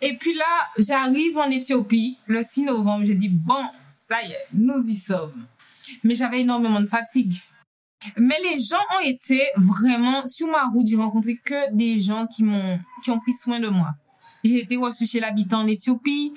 Et 0.00 0.16
puis 0.16 0.34
là, 0.34 0.68
j'arrive 0.78 1.36
en 1.36 1.50
Éthiopie 1.50 2.18
le 2.26 2.42
6 2.42 2.62
novembre. 2.62 3.04
J'ai 3.04 3.14
dit, 3.14 3.28
bon, 3.28 3.64
ça 3.88 4.22
y 4.22 4.32
est, 4.32 4.46
nous 4.54 4.82
y 4.86 4.96
sommes. 4.96 5.46
Mais 6.04 6.14
j'avais 6.14 6.40
énormément 6.40 6.80
de 6.80 6.86
fatigue. 6.86 7.34
Mais 8.16 8.36
les 8.42 8.58
gens 8.58 8.80
ont 8.96 9.04
été 9.04 9.42
vraiment 9.56 10.26
sur 10.26 10.46
ma 10.46 10.64
route. 10.64 10.86
J'ai 10.86 10.96
rencontré 10.96 11.36
que 11.36 11.74
des 11.74 12.00
gens 12.00 12.26
qui 12.26 12.44
m'ont, 12.44 12.78
qui 13.04 13.10
ont 13.10 13.18
pris 13.18 13.32
soin 13.32 13.60
de 13.60 13.68
moi. 13.68 13.90
J'ai 14.42 14.62
été 14.62 14.76
reçue 14.76 15.06
chez 15.06 15.20
l'habitant 15.20 15.60
en 15.60 15.66
Éthiopie, 15.66 16.32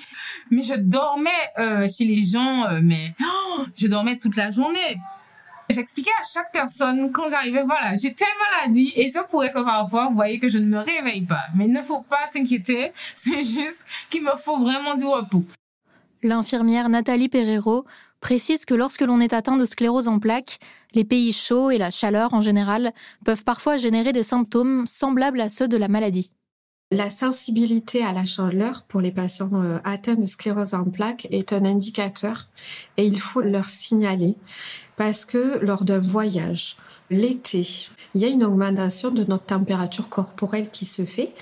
mais 0.52 0.62
je 0.62 0.74
dormais 0.76 1.30
euh, 1.58 1.88
chez 1.88 2.06
les 2.06 2.24
gens, 2.24 2.66
euh, 2.66 2.80
mais 2.84 3.14
oh, 3.22 3.64
je 3.76 3.88
dormais 3.88 4.18
toute 4.18 4.36
la 4.36 4.52
journée. 4.52 5.00
J'expliquais 5.70 6.12
à 6.20 6.24
chaque 6.24 6.52
personne 6.52 7.12
quand 7.14 7.30
j'arrivais, 7.30 7.64
voilà, 7.64 7.96
j'ai 7.96 8.14
telle 8.14 8.28
maladie 8.52 8.92
et 8.96 9.08
ça 9.08 9.24
pourrait 9.24 9.54
que 9.54 9.64
parfois 9.64 10.08
vous 10.08 10.16
voyez 10.16 10.38
que 10.38 10.50
je 10.50 10.58
ne 10.58 10.66
me 10.66 10.80
réveille 10.80 11.26
pas. 11.26 11.46
Mais 11.56 11.66
il 11.66 11.72
ne 11.72 11.82
faut 11.82 12.02
pas 12.02 12.28
s'inquiéter, 12.28 12.92
c'est 13.16 13.44
juste 13.44 13.80
qu'il 14.10 14.24
me 14.24 14.36
faut 14.38 14.60
vraiment 14.60 14.96
du 14.96 15.06
repos. 15.06 15.44
L'infirmière 16.22 16.90
Nathalie 16.90 17.30
Perrero 17.30 17.86
précise 18.20 18.66
que 18.66 18.74
lorsque 18.74 19.02
l'on 19.02 19.20
est 19.20 19.34
atteint 19.34 19.58
de 19.58 19.66
sclérose 19.66 20.08
en 20.08 20.20
plaques, 20.20 20.60
les 20.94 21.04
pays 21.04 21.34
chauds 21.34 21.72
et 21.72 21.78
la 21.78 21.92
chaleur 21.92 22.34
en 22.34 22.42
général 22.42 22.94
peuvent 23.26 23.44
parfois 23.44 23.78
générer 23.78 24.14
des 24.14 24.24
symptômes 24.24 24.86
semblables 24.86 25.42
à 25.42 25.50
ceux 25.50 25.68
de 25.68 25.78
la 25.78 25.88
maladie. 25.88 26.32
La 26.94 27.10
sensibilité 27.10 28.06
à 28.06 28.14
la 28.14 28.24
chaleur 28.24 28.84
pour 28.84 29.02
les 29.02 29.12
patients 29.12 29.50
euh, 29.56 29.80
atteints 29.84 30.14
de 30.14 30.28
sclérose 30.28 30.76
en 30.76 30.84
plaques 30.84 31.28
est 31.32 31.52
un 31.52 31.66
indicateur 31.66 32.50
et 32.98 33.06
il 33.08 33.20
faut 33.20 33.42
leur 33.42 33.66
signaler 33.66 34.36
parce 34.96 35.26
que 35.26 35.58
lors 35.58 35.86
d'un 35.86 35.98
voyage, 35.98 36.78
l'été, 37.10 37.66
il 38.14 38.22
y 38.22 38.26
a 38.26 38.28
une 38.28 38.44
augmentation 38.44 39.10
de 39.10 39.24
notre 39.24 39.46
température 39.46 40.08
corporelle 40.08 40.70
qui 40.70 40.86
se 40.86 41.04
fait 41.04 41.34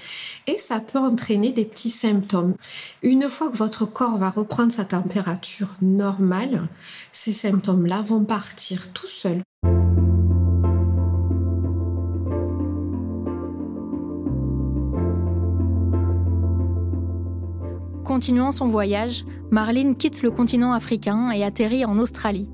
et 0.48 0.58
ça 0.58 0.80
peut 0.80 1.00
entraîner 1.00 1.52
des 1.52 1.66
petits 1.66 1.90
symptômes. 1.90 2.56
Une 3.04 3.28
fois 3.28 3.50
que 3.50 3.58
votre 3.58 3.86
corps 3.86 4.18
va 4.18 4.30
reprendre 4.30 4.72
sa 4.72 4.86
température 4.86 5.76
normale, 5.82 6.70
ces 7.12 7.34
symptômes-là 7.34 8.02
vont 8.04 8.24
partir 8.24 8.94
tout 8.94 9.10
seuls. 9.10 9.42
Continuant 18.22 18.52
son 18.52 18.68
voyage, 18.68 19.26
Marlene 19.50 19.98
quitte 19.98 20.22
le 20.22 20.30
continent 20.30 20.74
africain 20.74 21.32
et 21.32 21.44
atterrit 21.44 21.86
en 21.86 21.98
Australie. 21.98 22.52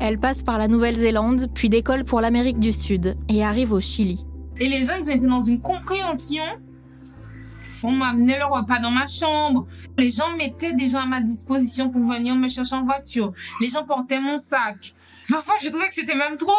Elle 0.00 0.20
passe 0.20 0.42
par 0.42 0.58
la 0.58 0.68
Nouvelle-Zélande, 0.68 1.46
puis 1.54 1.70
décolle 1.70 2.04
pour 2.04 2.20
l'Amérique 2.20 2.58
du 2.58 2.74
Sud 2.74 3.16
et 3.30 3.42
arrive 3.42 3.72
au 3.72 3.80
Chili. 3.80 4.26
Et 4.60 4.68
les 4.68 4.82
gens, 4.82 4.98
ils 5.00 5.10
été 5.10 5.26
dans 5.26 5.40
une 5.40 5.62
compréhension. 5.62 6.44
On 7.82 7.92
m'a 7.92 8.08
amené 8.08 8.36
le 8.36 8.44
repas 8.44 8.80
dans 8.80 8.90
ma 8.90 9.06
chambre. 9.06 9.66
Les 9.96 10.10
gens 10.10 10.36
mettaient 10.36 10.74
des 10.74 10.88
gens 10.88 11.00
à 11.00 11.06
ma 11.06 11.22
disposition 11.22 11.88
pour 11.88 12.02
venir 12.02 12.34
me 12.34 12.46
chercher 12.46 12.74
en 12.74 12.84
voiture. 12.84 13.32
Les 13.62 13.70
gens 13.70 13.86
portaient 13.86 14.20
mon 14.20 14.36
sac. 14.36 14.94
Parfois, 15.30 15.54
je 15.62 15.70
trouvais 15.70 15.88
que 15.88 15.94
c'était 15.94 16.16
même 16.16 16.36
trop. 16.36 16.52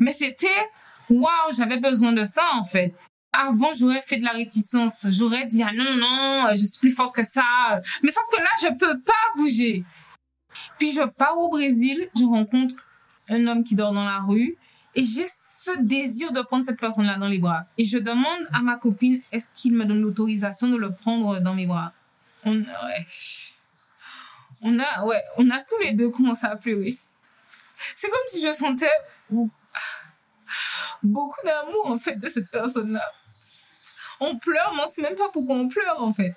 Mais 0.00 0.12
c'était, 0.12 0.68
waouh, 1.08 1.50
j'avais 1.56 1.80
besoin 1.80 2.12
de 2.12 2.26
ça, 2.26 2.42
en 2.56 2.64
fait. 2.64 2.94
Avant, 3.38 3.74
j'aurais 3.74 4.02
fait 4.02 4.16
de 4.16 4.24
la 4.24 4.32
réticence. 4.32 5.06
J'aurais 5.10 5.46
dit, 5.46 5.62
ah 5.62 5.72
non, 5.74 5.94
non, 5.96 6.48
je 6.52 6.64
suis 6.64 6.78
plus 6.78 6.90
forte 6.90 7.14
que 7.14 7.24
ça. 7.24 7.80
Mais 8.02 8.10
sauf 8.10 8.24
que 8.32 8.38
là, 8.38 8.48
je 8.62 8.68
peux 8.78 8.98
pas 9.00 9.12
bouger. 9.36 9.84
Puis 10.78 10.92
je 10.92 11.02
pars 11.02 11.36
au 11.38 11.50
Brésil, 11.50 12.08
je 12.16 12.24
rencontre 12.24 12.74
un 13.28 13.46
homme 13.46 13.64
qui 13.64 13.74
dort 13.74 13.92
dans 13.92 14.04
la 14.04 14.20
rue 14.20 14.56
et 14.94 15.04
j'ai 15.04 15.26
ce 15.26 15.78
désir 15.78 16.32
de 16.32 16.40
prendre 16.40 16.64
cette 16.64 16.80
personne-là 16.80 17.18
dans 17.18 17.28
les 17.28 17.38
bras. 17.38 17.64
Et 17.76 17.84
je 17.84 17.98
demande 17.98 18.48
à 18.52 18.60
ma 18.62 18.76
copine, 18.76 19.20
est-ce 19.32 19.48
qu'il 19.54 19.74
me 19.74 19.84
donne 19.84 20.00
l'autorisation 20.00 20.68
de 20.68 20.76
le 20.76 20.92
prendre 20.92 21.38
dans 21.40 21.54
mes 21.54 21.66
bras? 21.66 21.92
On, 22.44 22.60
ouais. 22.60 23.06
on 24.62 24.78
a, 24.78 25.04
ouais, 25.04 25.22
on 25.36 25.50
a 25.50 25.58
tous 25.58 25.78
les 25.82 25.92
deux 25.92 26.08
commencé 26.08 26.46
à 26.46 26.56
pleurer. 26.56 26.96
C'est 27.94 28.08
comme 28.08 28.18
si 28.28 28.40
je 28.40 28.52
sentais 28.52 28.90
beaucoup 31.02 31.44
d'amour 31.44 31.86
en 31.86 31.98
fait 31.98 32.16
de 32.16 32.28
cette 32.28 32.50
personne-là. 32.50 33.04
On 34.20 34.36
pleure, 34.36 34.72
mais 34.74 34.82
on 34.84 34.88
sait 34.88 35.02
même 35.02 35.14
pas 35.14 35.28
pourquoi 35.32 35.56
on 35.56 35.68
pleure 35.68 36.02
en 36.02 36.12
fait. 36.12 36.34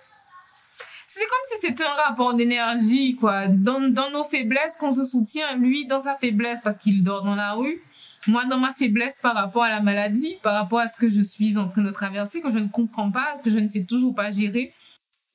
C'est 1.08 1.22
comme 1.22 1.40
si 1.46 1.68
c'était 1.68 1.86
un 1.86 1.94
rapport 1.94 2.36
d'énergie, 2.36 3.16
quoi. 3.16 3.48
Dans, 3.48 3.80
dans 3.80 4.12
nos 4.12 4.24
faiblesses, 4.24 4.78
qu'on 4.78 4.92
se 4.92 5.04
soutient, 5.04 5.56
lui 5.56 5.88
dans 5.88 6.02
sa 6.02 6.16
faiblesse 6.16 6.60
parce 6.64 6.78
qu'il 6.78 7.04
dort 7.04 7.24
dans 7.24 7.34
la 7.36 7.54
rue, 7.54 7.82
moi 8.28 8.46
dans 8.46 8.60
ma 8.60 8.74
faiblesse 8.74 9.20
par 9.22 9.34
rapport 9.34 9.64
à 9.64 9.70
la 9.70 9.80
maladie, 9.80 10.38
par 10.44 10.54
rapport 10.54 10.80
à 10.80 10.88
ce 10.88 10.98
que 10.98 11.10
je 11.10 11.22
suis 11.22 11.58
en 11.58 11.68
train 11.68 11.82
de 11.82 11.92
traverser, 11.92 12.42
que 12.42 12.52
je 12.52 12.60
ne 12.60 12.68
comprends 12.68 13.10
pas, 13.10 13.40
que 13.44 13.50
je 13.50 13.58
ne 13.60 13.68
sais 13.70 13.86
toujours 13.86 14.14
pas 14.14 14.30
gérer. 14.30 14.74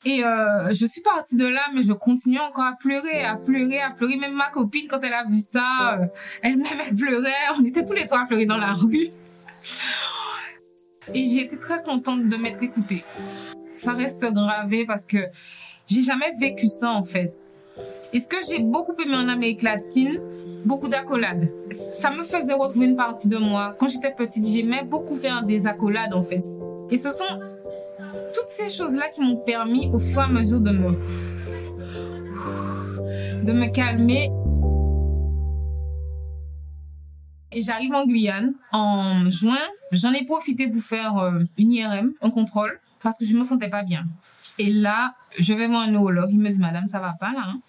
Et 0.05 0.23
euh, 0.23 0.73
je 0.73 0.85
suis 0.87 1.01
partie 1.01 1.37
de 1.37 1.47
là, 1.47 1.63
mais 1.75 1.83
je 1.83 1.93
continue 1.93 2.39
encore 2.39 2.65
à 2.65 2.77
pleurer, 2.79 3.25
à 3.25 3.37
pleurer, 3.37 3.81
à 3.81 3.91
pleurer. 3.91 4.17
Même 4.17 4.35
ma 4.35 4.51
copine, 4.51 4.87
quand 4.87 5.01
elle 5.03 5.15
a 5.15 5.25
vu 5.25 5.39
ça, 5.39 5.99
euh, 5.99 6.07
elle-même, 6.43 6.67
elle 6.87 6.95
pleurait. 6.95 7.33
On 7.59 7.65
était 7.65 7.85
tous 7.85 7.95
les 7.95 8.05
trois 8.05 8.23
à 8.23 8.27
pleurer 8.27 8.45
dans 8.47 8.59
la 8.59 8.73
rue. 8.73 9.09
Et 11.13 11.29
j'ai 11.29 11.45
été 11.45 11.59
très 11.59 11.83
contente 11.83 12.29
de 12.29 12.37
m'être 12.37 12.63
écoutée. 12.63 13.05
Ça 13.77 13.93
reste 13.93 14.25
gravé 14.25 14.87
parce 14.87 15.05
que 15.05 15.19
j'ai 15.89 16.03
jamais 16.03 16.33
vécu 16.39 16.67
ça 16.67 16.91
en 16.91 17.05
fait. 17.05 17.35
Et 18.13 18.21
ce 18.21 18.29
que 18.29 18.37
j'ai 18.49 18.61
beaucoup 18.61 18.95
aimé 19.03 19.17
en 19.17 19.29
Amérique 19.29 19.63
latine, 19.63 20.21
beaucoup 20.65 20.89
d'accolades. 20.89 21.49
Ça 21.99 22.11
me 22.11 22.23
faisait 22.23 22.55
retrouver 22.55 22.87
une 22.87 22.97
partie 22.97 23.29
de 23.29 23.37
moi. 23.37 23.75
Quand 23.79 23.89
j'étais 23.89 24.13
petite, 24.13 24.47
j'aimais 24.47 24.85
beaucoup 24.85 25.15
faire 25.15 25.43
des 25.43 25.67
accolades 25.67 26.15
en 26.15 26.23
fait. 26.23 26.45
Et 26.91 26.97
ce 26.97 27.11
sont 27.11 27.25
toutes 28.33 28.49
ces 28.49 28.69
choses-là 28.69 29.09
qui 29.09 29.21
m'ont 29.21 29.37
permis 29.37 29.91
au 29.93 29.99
fur 29.99 30.21
et 30.21 30.25
à 30.25 30.29
mesure 30.29 30.61
de 30.61 30.71
me 30.71 30.93
de 33.45 33.53
me 33.53 33.67
calmer. 33.67 34.31
Et 37.55 37.63
j'arrive 37.63 37.95
en 37.95 38.05
Guyane 38.05 38.53
en 38.73 39.31
juin. 39.31 39.61
J'en 39.93 40.13
ai 40.13 40.25
profité 40.25 40.69
pour 40.69 40.83
faire 40.83 41.17
euh, 41.19 41.45
une 41.57 41.71
IRM, 41.71 42.13
un 42.21 42.31
contrôle, 42.31 42.81
parce 43.01 43.17
que 43.17 43.25
je 43.25 43.37
me 43.37 43.45
sentais 43.45 43.71
pas 43.71 43.85
bien. 43.85 44.07
Et 44.59 44.73
là, 44.73 45.15
je 45.39 45.55
vais 45.55 45.69
voir 45.69 45.83
un 45.83 45.91
neurologue. 45.93 46.31
Il 46.33 46.41
me 46.41 46.51
dit, 46.51 46.59
madame, 46.59 46.87
ça 46.87 46.99
va 46.99 47.13
pas 47.19 47.33
là. 47.33 47.45
Hein. 47.47 47.61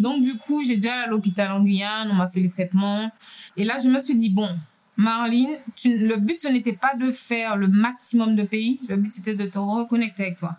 Donc, 0.00 0.22
du 0.22 0.36
coup, 0.36 0.64
j'ai 0.64 0.76
déjà 0.76 1.02
à 1.02 1.06
l'hôpital 1.06 1.52
en 1.52 1.62
Guyane, 1.62 2.08
on 2.10 2.14
m'a 2.14 2.26
fait 2.26 2.40
les 2.40 2.50
traitements. 2.50 3.10
Et 3.56 3.64
là, 3.64 3.78
je 3.78 3.88
me 3.88 4.00
suis 4.00 4.16
dit, 4.16 4.30
bon, 4.30 4.48
Marlene, 4.96 5.58
le 5.84 6.16
but, 6.16 6.40
ce 6.40 6.48
n'était 6.48 6.72
pas 6.72 6.94
de 6.98 7.10
faire 7.10 7.56
le 7.56 7.68
maximum 7.68 8.34
de 8.34 8.42
pays. 8.42 8.80
Le 8.88 8.96
but, 8.96 9.12
c'était 9.12 9.34
de 9.34 9.46
te 9.46 9.58
reconnecter 9.58 10.24
avec 10.24 10.38
toi. 10.38 10.56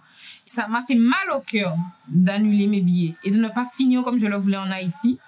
Ça 0.48 0.68
m'a 0.68 0.84
fait 0.84 0.96
mal 0.96 1.32
au 1.36 1.42
cœur 1.42 1.76
d'annuler 2.08 2.68
mes 2.68 2.82
billets 2.82 3.16
et 3.24 3.32
de 3.32 3.40
ne 3.40 3.50
pas 3.50 3.66
finir 3.66 4.04
comme 4.04 4.20
je 4.20 4.28
le 4.28 4.38
voulais 4.38 4.58
en 4.58 4.72
Haïti. 4.72 5.20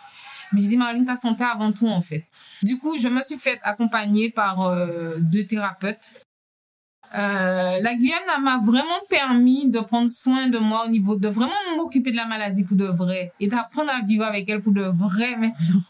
Mais 0.53 0.61
je 0.61 0.67
dis, 0.67 0.77
Marlene, 0.77 1.05
ta 1.05 1.15
santé 1.15 1.43
avant 1.43 1.71
tout, 1.71 1.87
en 1.87 2.01
fait. 2.01 2.25
Du 2.61 2.77
coup, 2.77 2.97
je 2.97 3.07
me 3.07 3.21
suis 3.21 3.39
fait 3.39 3.59
accompagner 3.63 4.29
par 4.29 4.61
euh, 4.61 5.15
deux 5.19 5.45
thérapeutes 5.45 6.09
euh, 7.15 7.77
la 7.79 7.93
Guyane 7.93 8.23
m'a 8.41 8.57
vraiment 8.57 8.99
permis 9.07 9.69
de 9.69 9.79
prendre 9.79 10.09
soin 10.09 10.47
de 10.47 10.57
moi 10.57 10.85
au 10.85 10.89
niveau 10.89 11.15
de 11.15 11.27
vraiment 11.27 11.53
m'occuper 11.77 12.09
de 12.11 12.15
la 12.15 12.25
maladie 12.25 12.63
pour 12.63 12.75
de 12.75 12.85
vrai 12.85 13.31
et 13.39 13.47
d'apprendre 13.47 13.91
à 13.91 14.01
vivre 14.01 14.25
avec 14.25 14.49
elle 14.49 14.61
pour 14.61 14.73
de 14.73 14.81
vrai 14.81 15.35
maintenant. 15.35 15.81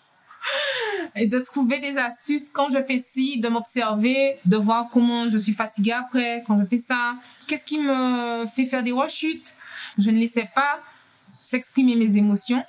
et 1.16 1.28
de 1.28 1.40
trouver 1.40 1.80
des 1.80 1.98
astuces 1.98 2.50
quand 2.50 2.70
je 2.70 2.84
fais 2.84 2.98
ci, 2.98 3.40
de 3.40 3.48
m'observer, 3.48 4.38
de 4.46 4.58
voir 4.58 4.90
comment 4.92 5.30
je 5.30 5.38
suis 5.38 5.54
fatiguée 5.54 5.94
après 5.94 6.44
quand 6.46 6.60
je 6.60 6.66
fais 6.66 6.78
ça. 6.78 7.16
Qu'est-ce 7.48 7.64
qui 7.64 7.80
me 7.80 8.46
fait 8.46 8.66
faire 8.66 8.84
des 8.84 8.92
rechutes? 8.92 9.54
Je 9.98 10.12
ne 10.12 10.20
laissais 10.20 10.50
pas 10.54 10.80
s'exprimer 11.42 11.96
mes 11.96 12.18
émotions. 12.18 12.64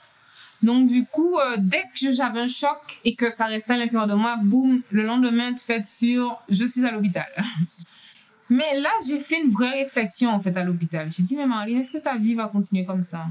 Donc 0.64 0.88
du 0.88 1.04
coup, 1.04 1.38
euh, 1.38 1.56
dès 1.58 1.82
que 1.82 2.10
j'avais 2.12 2.40
un 2.40 2.48
choc 2.48 2.98
et 3.04 3.14
que 3.14 3.28
ça 3.28 3.44
restait 3.44 3.74
à 3.74 3.76
l'intérieur 3.76 4.06
de 4.06 4.14
moi, 4.14 4.36
boum, 4.42 4.80
le 4.90 5.02
lendemain, 5.02 5.52
tu 5.52 5.62
fais 5.62 5.84
sur, 5.84 6.40
je 6.48 6.64
suis 6.64 6.84
à 6.86 6.90
l'hôpital. 6.90 7.26
Mais 8.48 8.80
là, 8.80 8.90
j'ai 9.06 9.20
fait 9.20 9.42
une 9.42 9.50
vraie 9.50 9.82
réflexion 9.82 10.30
en 10.30 10.40
fait 10.40 10.56
à 10.56 10.64
l'hôpital. 10.64 11.10
J'ai 11.10 11.22
dit, 11.22 11.34
mais 11.34 11.46
Marlene, 11.46 11.78
est-ce 11.78 11.90
que 11.90 11.98
ta 11.98 12.16
vie 12.16 12.34
va 12.34 12.46
continuer 12.48 12.84
comme 12.84 13.02
ça? 13.02 13.24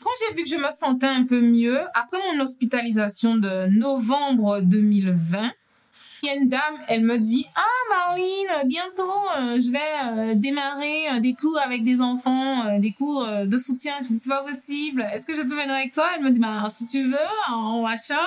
Quand 0.00 0.10
j'ai 0.20 0.36
vu 0.36 0.44
que 0.44 0.48
je 0.48 0.56
me 0.56 0.70
sentais 0.70 1.08
un 1.08 1.24
peu 1.24 1.40
mieux, 1.40 1.80
après 1.92 2.18
mon 2.32 2.40
hospitalisation 2.40 3.36
de 3.36 3.66
novembre 3.66 4.60
2020, 4.60 5.50
dame, 6.48 6.76
elle 6.88 7.04
me 7.04 7.18
dit 7.18 7.46
Ah, 7.54 7.62
Marlene, 7.90 8.68
bientôt, 8.68 9.02
euh, 9.36 9.60
je 9.60 9.70
vais 9.70 10.30
euh, 10.32 10.34
démarrer 10.34 11.08
euh, 11.08 11.20
des 11.20 11.34
cours 11.34 11.58
avec 11.58 11.84
des 11.84 12.00
enfants, 12.00 12.78
des 12.78 12.92
cours 12.92 13.26
de 13.44 13.58
soutien. 13.58 13.94
Je 14.02 14.08
dis 14.08 14.18
C'est 14.18 14.28
pas 14.28 14.42
possible. 14.42 15.06
Est-ce 15.12 15.26
que 15.26 15.34
je 15.34 15.42
peux 15.42 15.54
venir 15.54 15.74
avec 15.74 15.92
toi 15.92 16.08
Elle 16.16 16.24
me 16.24 16.30
dit 16.30 16.38
Bah, 16.38 16.66
si 16.68 16.86
tu 16.86 17.08
veux, 17.08 17.16
en 17.48 17.82
machin. 17.82 18.18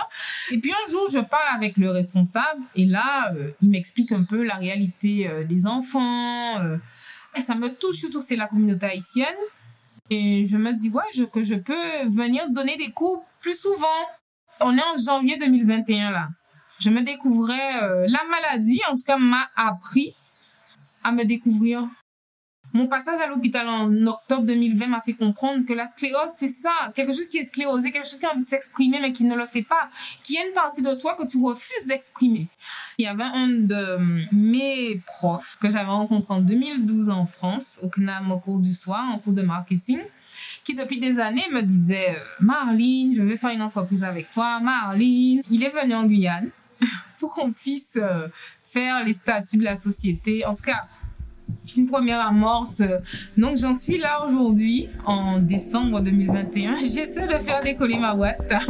Et 0.52 0.60
puis 0.60 0.72
un 0.72 0.92
jour, 0.92 1.08
je 1.12 1.20
parle 1.20 1.56
avec 1.56 1.78
le 1.78 1.92
responsable 1.92 2.62
et 2.76 2.86
là, 2.86 3.34
il 3.62 3.70
m'explique 3.70 4.12
un 4.12 4.24
peu 4.24 4.44
la 4.44 4.56
réalité 4.56 5.30
des 5.48 5.66
enfants. 5.66 6.56
et 7.36 7.42
ça 7.42 7.56
me 7.56 7.70
touche 7.70 7.98
surtout 7.98 8.20
que 8.20 8.26
c'est 8.26 8.36
la 8.36 8.48
communauté 8.48 8.86
haïtienne. 8.86 9.28
Et 10.10 10.46
je 10.46 10.58
me 10.58 10.74
dis 10.74 10.90
Ouais, 10.90 11.28
que 11.32 11.44
je 11.44 11.56
peux 11.56 12.08
venir 12.08 12.50
donner 12.50 12.78
des 12.78 12.92
cours 12.92 13.26
plus 13.42 13.60
souvent. 13.60 13.88
On 14.62 14.78
est 14.78 14.82
en 14.82 14.98
janvier 14.98 15.38
2021 15.38 16.12
là 16.12 16.28
je 16.80 16.90
me 16.90 17.02
découvrais, 17.02 17.84
euh, 17.84 18.06
la 18.08 18.20
maladie, 18.30 18.82
en 18.90 18.96
tout 18.96 19.04
cas, 19.06 19.18
m'a 19.18 19.50
appris 19.56 20.16
à 21.04 21.12
me 21.12 21.24
découvrir. 21.24 21.88
Mon 22.72 22.88
passage 22.88 23.20
à 23.20 23.26
l'hôpital 23.28 23.68
en 23.68 24.06
octobre 24.06 24.44
2020 24.44 24.88
m'a 24.88 25.02
fait 25.02 25.14
comprendre 25.14 25.66
que 25.66 25.74
la 25.74 25.88
sclérose, 25.88 26.30
c'est 26.36 26.48
ça, 26.48 26.70
quelque 26.96 27.12
chose 27.12 27.28
qui 27.28 27.40
est 27.40 27.46
sclérosé, 27.46 27.92
quelque 27.92 28.08
chose 28.08 28.20
qui 28.20 28.28
a 28.28 28.32
envie 28.32 28.42
de 28.42 28.46
s'exprimer 28.46 29.00
mais 29.02 29.12
qui 29.12 29.26
ne 29.26 29.36
le 29.36 29.48
fait 29.48 29.64
pas, 29.64 29.90
qui 30.24 30.38
a 30.38 30.46
une 30.46 30.54
partie 30.54 30.84
de 30.84 30.94
toi 30.94 31.16
que 31.16 31.26
tu 31.26 31.44
refuses 31.44 31.88
d'exprimer. 31.88 32.48
Il 33.00 33.06
y 33.06 33.08
avait 33.08 33.24
un 33.24 33.48
de 33.48 33.98
mes 34.32 35.02
profs 35.04 35.58
que 35.60 35.68
j'avais 35.68 35.90
rencontré 35.90 36.36
en 36.36 36.42
2012 36.42 37.10
en 37.10 37.26
France, 37.26 37.80
au 37.82 37.90
CNAM, 37.90 38.32
au 38.32 38.38
cours 38.38 38.60
du 38.60 38.74
soir, 38.74 39.04
en 39.12 39.18
cours 39.18 39.34
de 39.34 39.42
marketing, 39.42 40.02
qui 40.64 40.76
depuis 40.76 41.00
des 41.00 41.20
années 41.20 41.48
me 41.52 41.62
disait 41.62 42.18
euh, 42.18 42.24
Marlene, 42.40 43.16
je 43.16 43.24
vais 43.24 43.36
faire 43.36 43.50
une 43.50 43.64
entreprise 43.64 44.04
avec 44.04 44.30
toi, 44.30 44.60
Marlene. 44.60 45.42
Il 45.50 45.64
est 45.64 45.70
venu 45.70 45.96
en 45.96 46.06
Guyane 46.06 46.52
pour 47.20 47.34
qu'on 47.34 47.52
puisse 47.52 47.98
euh, 47.98 48.28
faire 48.62 49.04
les 49.04 49.14
statuts 49.14 49.58
de 49.58 49.64
la 49.64 49.76
société. 49.76 50.46
En 50.46 50.56
tout 50.56 50.64
cas, 50.64 50.86
une 51.76 51.88
première 51.88 52.22
amorce. 52.26 52.82
Donc 53.38 53.58
j'en 53.58 53.74
suis 53.74 53.98
là 53.98 54.26
aujourd'hui, 54.26 54.90
en 55.06 55.40
décembre 55.40 56.02
2021. 56.02 56.76
J'essaie 56.82 57.28
de 57.28 57.38
faire 57.40 57.62
décoller 57.62 57.98
ma 57.98 58.16
boîte. 58.16 58.54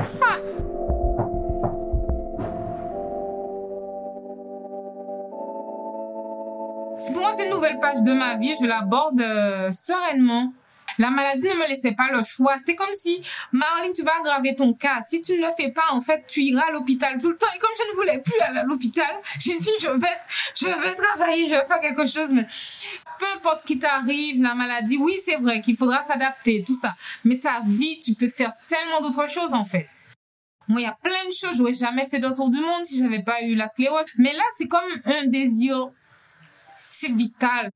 Pour 7.13 7.21
moi, 7.21 7.31
c'est 7.33 7.45
une 7.45 7.53
nouvelle 7.53 7.79
page 7.79 8.03
de 8.03 8.13
ma 8.13 8.35
vie. 8.35 8.53
Je 8.61 8.67
l'aborde 8.67 9.19
euh, 9.19 9.71
sereinement. 9.71 10.53
La 10.99 11.09
maladie 11.09 11.47
ne 11.47 11.55
me 11.55 11.67
laissait 11.67 11.93
pas 11.93 12.09
le 12.11 12.21
choix. 12.23 12.57
C'était 12.57 12.75
comme 12.75 12.91
si, 12.91 13.23
Marlene, 13.53 13.93
tu 13.93 14.03
vas 14.03 14.17
aggraver 14.19 14.53
ton 14.53 14.73
cas. 14.73 15.01
Si 15.01 15.21
tu 15.21 15.39
ne 15.39 15.47
le 15.47 15.53
fais 15.57 15.71
pas, 15.71 15.85
en 15.91 16.01
fait, 16.01 16.25
tu 16.27 16.41
iras 16.41 16.67
à 16.67 16.71
l'hôpital 16.71 17.17
tout 17.17 17.29
le 17.29 17.37
temps. 17.37 17.47
Et 17.55 17.59
comme 17.59 17.71
je 17.77 17.89
ne 17.89 17.95
voulais 17.95 18.19
plus 18.19 18.39
aller 18.41 18.59
à 18.59 18.63
l'hôpital, 18.63 19.09
j'ai 19.39 19.57
dit, 19.57 19.71
je 19.79 19.87
vais, 19.87 20.07
je 20.55 20.65
vais 20.65 20.95
travailler, 20.95 21.47
je 21.47 21.55
vais 21.55 21.65
faire 21.65 21.79
quelque 21.79 22.05
chose. 22.05 22.33
Mais 22.33 22.45
peu 23.17 23.25
importe 23.33 23.61
ce 23.61 23.67
qui 23.67 23.79
t'arrive, 23.79 24.41
la 24.41 24.55
maladie, 24.55 24.97
oui, 24.97 25.17
c'est 25.23 25.37
vrai 25.37 25.61
qu'il 25.61 25.77
faudra 25.77 26.01
s'adapter, 26.01 26.65
tout 26.67 26.77
ça. 26.77 26.95
Mais 27.23 27.39
ta 27.39 27.61
vie, 27.65 28.01
tu 28.01 28.13
peux 28.13 28.27
faire 28.27 28.51
tellement 28.67 28.99
d'autres 28.99 29.29
choses, 29.29 29.53
en 29.53 29.63
fait. 29.63 29.87
Moi, 30.67 30.81
il 30.81 30.83
y 30.83 30.87
a 30.87 30.97
plein 31.01 31.25
de 31.25 31.31
choses. 31.31 31.57
J'aurais 31.57 31.73
jamais 31.73 32.07
fait 32.07 32.19
d'autour 32.19 32.49
du 32.49 32.59
monde 32.59 32.83
si 32.83 32.99
j'avais 32.99 33.23
pas 33.23 33.41
eu 33.41 33.55
la 33.55 33.67
sclérose. 33.67 34.05
Mais 34.17 34.33
là, 34.33 34.43
c'est 34.57 34.67
comme 34.67 34.83
un 35.05 35.27
désir 35.27 35.89
c'est 36.99 37.11
vital. 37.11 37.71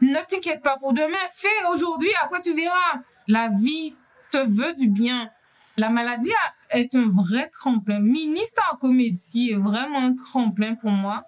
Ne 0.00 0.18
t'inquiète 0.28 0.62
pas 0.62 0.78
pour 0.78 0.92
demain. 0.92 1.18
Fais 1.34 1.48
aujourd'hui, 1.72 2.10
après 2.22 2.40
tu 2.40 2.54
verras. 2.54 3.02
La 3.28 3.48
vie 3.48 3.94
te 4.30 4.38
veut 4.38 4.74
du 4.74 4.88
bien. 4.88 5.30
La 5.76 5.88
maladie 5.88 6.32
est 6.70 6.94
un 6.94 7.08
vrai 7.08 7.48
tremplin. 7.50 8.00
Ministre 8.00 8.62
en 8.72 8.76
comédie 8.76 9.50
est 9.50 9.56
vraiment 9.56 10.00
un 10.00 10.14
tremplin 10.14 10.74
pour 10.74 10.90
moi 10.90 11.24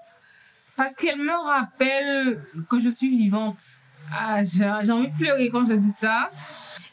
parce 0.76 0.94
qu'elle 0.96 1.18
me 1.18 1.36
rappelle 1.44 2.42
que 2.68 2.80
je 2.80 2.88
suis 2.88 3.08
vivante. 3.08 3.62
Ah, 4.12 4.42
j'ai 4.42 4.64
envie 4.64 5.08
de 5.08 5.16
pleurer 5.16 5.48
quand 5.48 5.64
je 5.64 5.74
dis 5.74 5.92
ça. 5.92 6.30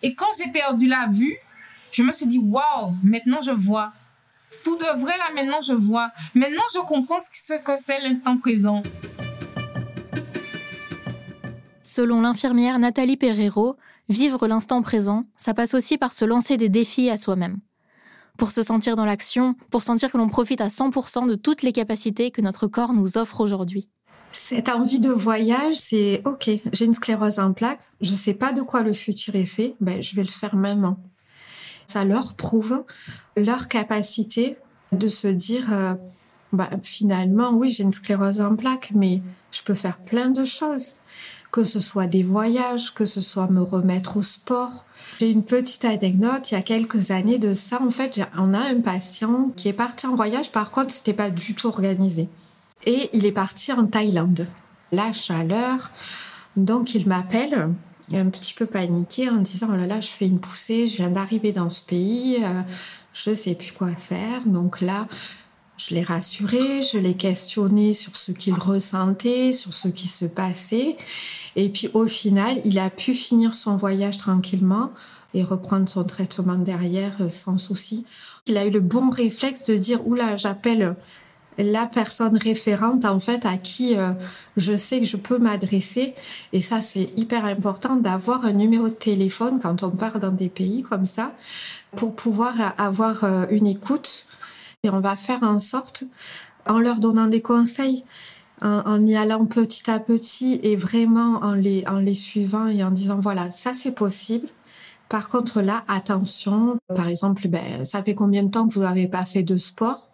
Et 0.01 0.15
quand 0.15 0.27
j'ai 0.37 0.51
perdu 0.51 0.87
la 0.87 1.07
vue, 1.07 1.35
je 1.91 2.03
me 2.03 2.11
suis 2.11 2.25
dit, 2.25 2.39
waouh, 2.39 2.95
maintenant 3.03 3.41
je 3.41 3.51
vois. 3.51 3.91
Pour 4.63 4.77
de 4.77 4.99
vrai, 4.99 5.17
là, 5.17 5.25
maintenant 5.33 5.61
je 5.61 5.73
vois. 5.73 6.11
Maintenant, 6.35 6.63
je 6.73 6.79
comprends 6.79 7.17
ce 7.19 7.53
que 7.53 7.71
c'est 7.77 7.99
l'instant 7.99 8.37
présent. 8.37 8.83
Selon 11.93 12.21
l'infirmière 12.21 12.79
Nathalie 12.79 13.17
Perrero, 13.17 13.75
vivre 14.07 14.47
l'instant 14.47 14.81
présent, 14.81 15.25
ça 15.35 15.53
passe 15.53 15.73
aussi 15.73 15.97
par 15.97 16.13
se 16.13 16.23
lancer 16.23 16.55
des 16.55 16.69
défis 16.69 17.09
à 17.09 17.17
soi-même. 17.17 17.59
Pour 18.37 18.51
se 18.51 18.63
sentir 18.63 18.95
dans 18.95 19.03
l'action, 19.03 19.55
pour 19.69 19.83
sentir 19.83 20.09
que 20.09 20.17
l'on 20.17 20.29
profite 20.29 20.61
à 20.61 20.69
100% 20.69 21.27
de 21.27 21.35
toutes 21.35 21.63
les 21.63 21.73
capacités 21.73 22.31
que 22.31 22.39
notre 22.39 22.67
corps 22.67 22.93
nous 22.93 23.17
offre 23.17 23.41
aujourd'hui. 23.41 23.89
Cette 24.31 24.69
envie 24.69 25.01
de 25.01 25.09
voyage, 25.09 25.75
c'est 25.75 26.21
OK, 26.23 26.49
j'ai 26.71 26.85
une 26.85 26.93
sclérose 26.93 27.39
en 27.39 27.51
plaques, 27.51 27.83
je 27.99 28.11
ne 28.11 28.15
sais 28.15 28.35
pas 28.35 28.53
de 28.53 28.61
quoi 28.61 28.83
le 28.83 28.93
futur 28.93 29.35
est 29.35 29.43
fait, 29.43 29.75
ben, 29.81 30.01
je 30.01 30.15
vais 30.15 30.23
le 30.23 30.29
faire 30.29 30.55
maintenant. 30.55 30.97
Ça 31.87 32.05
leur 32.05 32.37
prouve 32.37 32.85
leur 33.35 33.67
capacité 33.67 34.55
de 34.93 35.09
se 35.09 35.27
dire 35.27 35.97
ben, 36.53 36.69
finalement, 36.83 37.51
oui, 37.51 37.69
j'ai 37.69 37.83
une 37.83 37.91
sclérose 37.91 38.39
en 38.39 38.55
plaques, 38.55 38.93
mais 38.95 39.21
je 39.51 39.61
peux 39.61 39.73
faire 39.73 39.97
plein 39.97 40.29
de 40.29 40.45
choses 40.45 40.95
que 41.51 41.63
ce 41.63 41.79
soit 41.79 42.07
des 42.07 42.23
voyages, 42.23 42.93
que 42.93 43.05
ce 43.05 43.21
soit 43.21 43.47
me 43.47 43.61
remettre 43.61 44.17
au 44.17 44.21
sport. 44.21 44.85
J'ai 45.19 45.29
une 45.29 45.43
petite 45.43 45.85
anecdote, 45.85 46.49
il 46.51 46.55
y 46.55 46.57
a 46.57 46.61
quelques 46.61 47.11
années 47.11 47.39
de 47.39 47.53
ça, 47.53 47.81
en 47.81 47.91
fait, 47.91 48.21
on 48.37 48.53
a 48.53 48.59
un 48.59 48.79
patient 48.79 49.51
qui 49.55 49.67
est 49.67 49.73
parti 49.73 50.07
en 50.07 50.15
voyage, 50.15 50.51
par 50.51 50.71
contre, 50.71 50.91
c'était 50.91 51.13
pas 51.13 51.29
du 51.29 51.53
tout 51.53 51.67
organisé. 51.67 52.29
Et 52.85 53.09
il 53.13 53.25
est 53.25 53.31
parti 53.31 53.71
en 53.73 53.85
Thaïlande. 53.85 54.47
La 54.91 55.11
chaleur, 55.11 55.91
donc 56.55 56.95
il 56.95 57.07
m'appelle, 57.07 57.69
un 58.13 58.29
petit 58.29 58.53
peu 58.53 58.65
paniqué 58.65 59.29
en 59.29 59.37
disant, 59.37 59.67
oh 59.71 59.75
là 59.75 59.87
là, 59.87 60.01
je 60.01 60.09
fais 60.09 60.25
une 60.25 60.39
poussée, 60.39 60.87
je 60.87 60.97
viens 60.97 61.09
d'arriver 61.09 61.51
dans 61.51 61.69
ce 61.69 61.81
pays, 61.81 62.37
euh, 62.43 62.61
je 63.13 63.33
sais 63.33 63.55
plus 63.55 63.71
quoi 63.71 63.91
faire. 63.95 64.45
Donc 64.45 64.81
là, 64.81 65.07
je 65.81 65.95
l'ai 65.95 66.03
rassuré, 66.03 66.81
je 66.81 66.97
l'ai 66.99 67.15
questionné 67.15 67.93
sur 67.93 68.15
ce 68.15 68.31
qu'il 68.31 68.53
ressentait, 68.53 69.51
sur 69.51 69.73
ce 69.73 69.87
qui 69.87 70.07
se 70.07 70.25
passait. 70.25 70.95
Et 71.55 71.69
puis 71.69 71.89
au 71.93 72.05
final, 72.05 72.61
il 72.65 72.77
a 72.77 72.89
pu 72.89 73.13
finir 73.13 73.55
son 73.55 73.75
voyage 73.77 74.17
tranquillement 74.17 74.91
et 75.33 75.43
reprendre 75.43 75.89
son 75.89 76.03
traitement 76.03 76.57
derrière 76.57 77.15
euh, 77.21 77.29
sans 77.29 77.57
souci. 77.57 78.05
Il 78.47 78.57
a 78.57 78.65
eu 78.65 78.69
le 78.69 78.79
bon 78.79 79.09
réflexe 79.09 79.65
de 79.65 79.75
dire 79.75 80.05
oula, 80.05 80.35
j'appelle 80.35 80.95
la 81.57 81.85
personne 81.85 82.37
référente 82.37 83.05
en 83.05 83.19
fait 83.19 83.45
à 83.45 83.57
qui 83.57 83.97
euh, 83.97 84.13
je 84.57 84.75
sais 84.75 84.99
que 84.99 85.05
je 85.05 85.17
peux 85.17 85.37
m'adresser 85.37 86.15
et 86.53 86.61
ça 86.61 86.81
c'est 86.81 87.09
hyper 87.17 87.43
important 87.45 87.97
d'avoir 87.97 88.45
un 88.45 88.53
numéro 88.53 88.87
de 88.87 88.93
téléphone 88.93 89.59
quand 89.61 89.83
on 89.83 89.91
part 89.91 90.19
dans 90.19 90.31
des 90.31 90.47
pays 90.49 90.81
comme 90.81 91.05
ça 91.05 91.33
pour 91.95 92.15
pouvoir 92.15 92.53
avoir 92.77 93.25
euh, 93.25 93.45
une 93.51 93.67
écoute 93.67 94.25
et 94.83 94.89
on 94.89 94.99
va 94.99 95.15
faire 95.15 95.43
en 95.43 95.59
sorte, 95.59 96.05
en 96.67 96.79
leur 96.79 96.99
donnant 96.99 97.27
des 97.27 97.41
conseils, 97.41 98.03
en, 98.63 99.05
y 99.05 99.15
allant 99.15 99.45
petit 99.45 99.89
à 99.89 99.99
petit 99.99 100.59
et 100.63 100.75
vraiment 100.75 101.39
en 101.41 101.53
les, 101.53 101.83
en 101.87 101.97
les 101.97 102.13
suivant 102.13 102.67
et 102.67 102.83
en 102.83 102.91
disant 102.91 103.19
voilà, 103.19 103.51
ça 103.51 103.73
c'est 103.73 103.91
possible. 103.91 104.47
Par 105.09 105.29
contre, 105.29 105.61
là, 105.61 105.83
attention. 105.87 106.77
Par 106.95 107.07
exemple, 107.07 107.47
ben, 107.47 107.83
ça 107.83 108.01
fait 108.01 108.13
combien 108.13 108.43
de 108.43 108.49
temps 108.49 108.67
que 108.67 108.73
vous 108.73 108.81
n'avez 108.81 109.07
pas 109.07 109.25
fait 109.25 109.43
de 109.43 109.57
sport? 109.57 110.09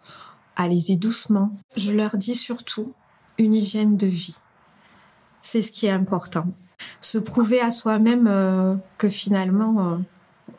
Allez-y 0.56 0.96
doucement. 0.96 1.52
Je 1.76 1.92
leur 1.92 2.16
dis 2.16 2.34
surtout 2.34 2.92
une 3.38 3.54
hygiène 3.54 3.96
de 3.96 4.08
vie. 4.08 4.38
C'est 5.40 5.62
ce 5.62 5.70
qui 5.70 5.86
est 5.86 5.90
important. 5.90 6.46
Se 7.00 7.18
prouver 7.18 7.60
à 7.60 7.70
soi-même 7.70 8.26
euh, 8.26 8.74
que 8.96 9.08
finalement, 9.08 9.92
euh, 9.92 9.98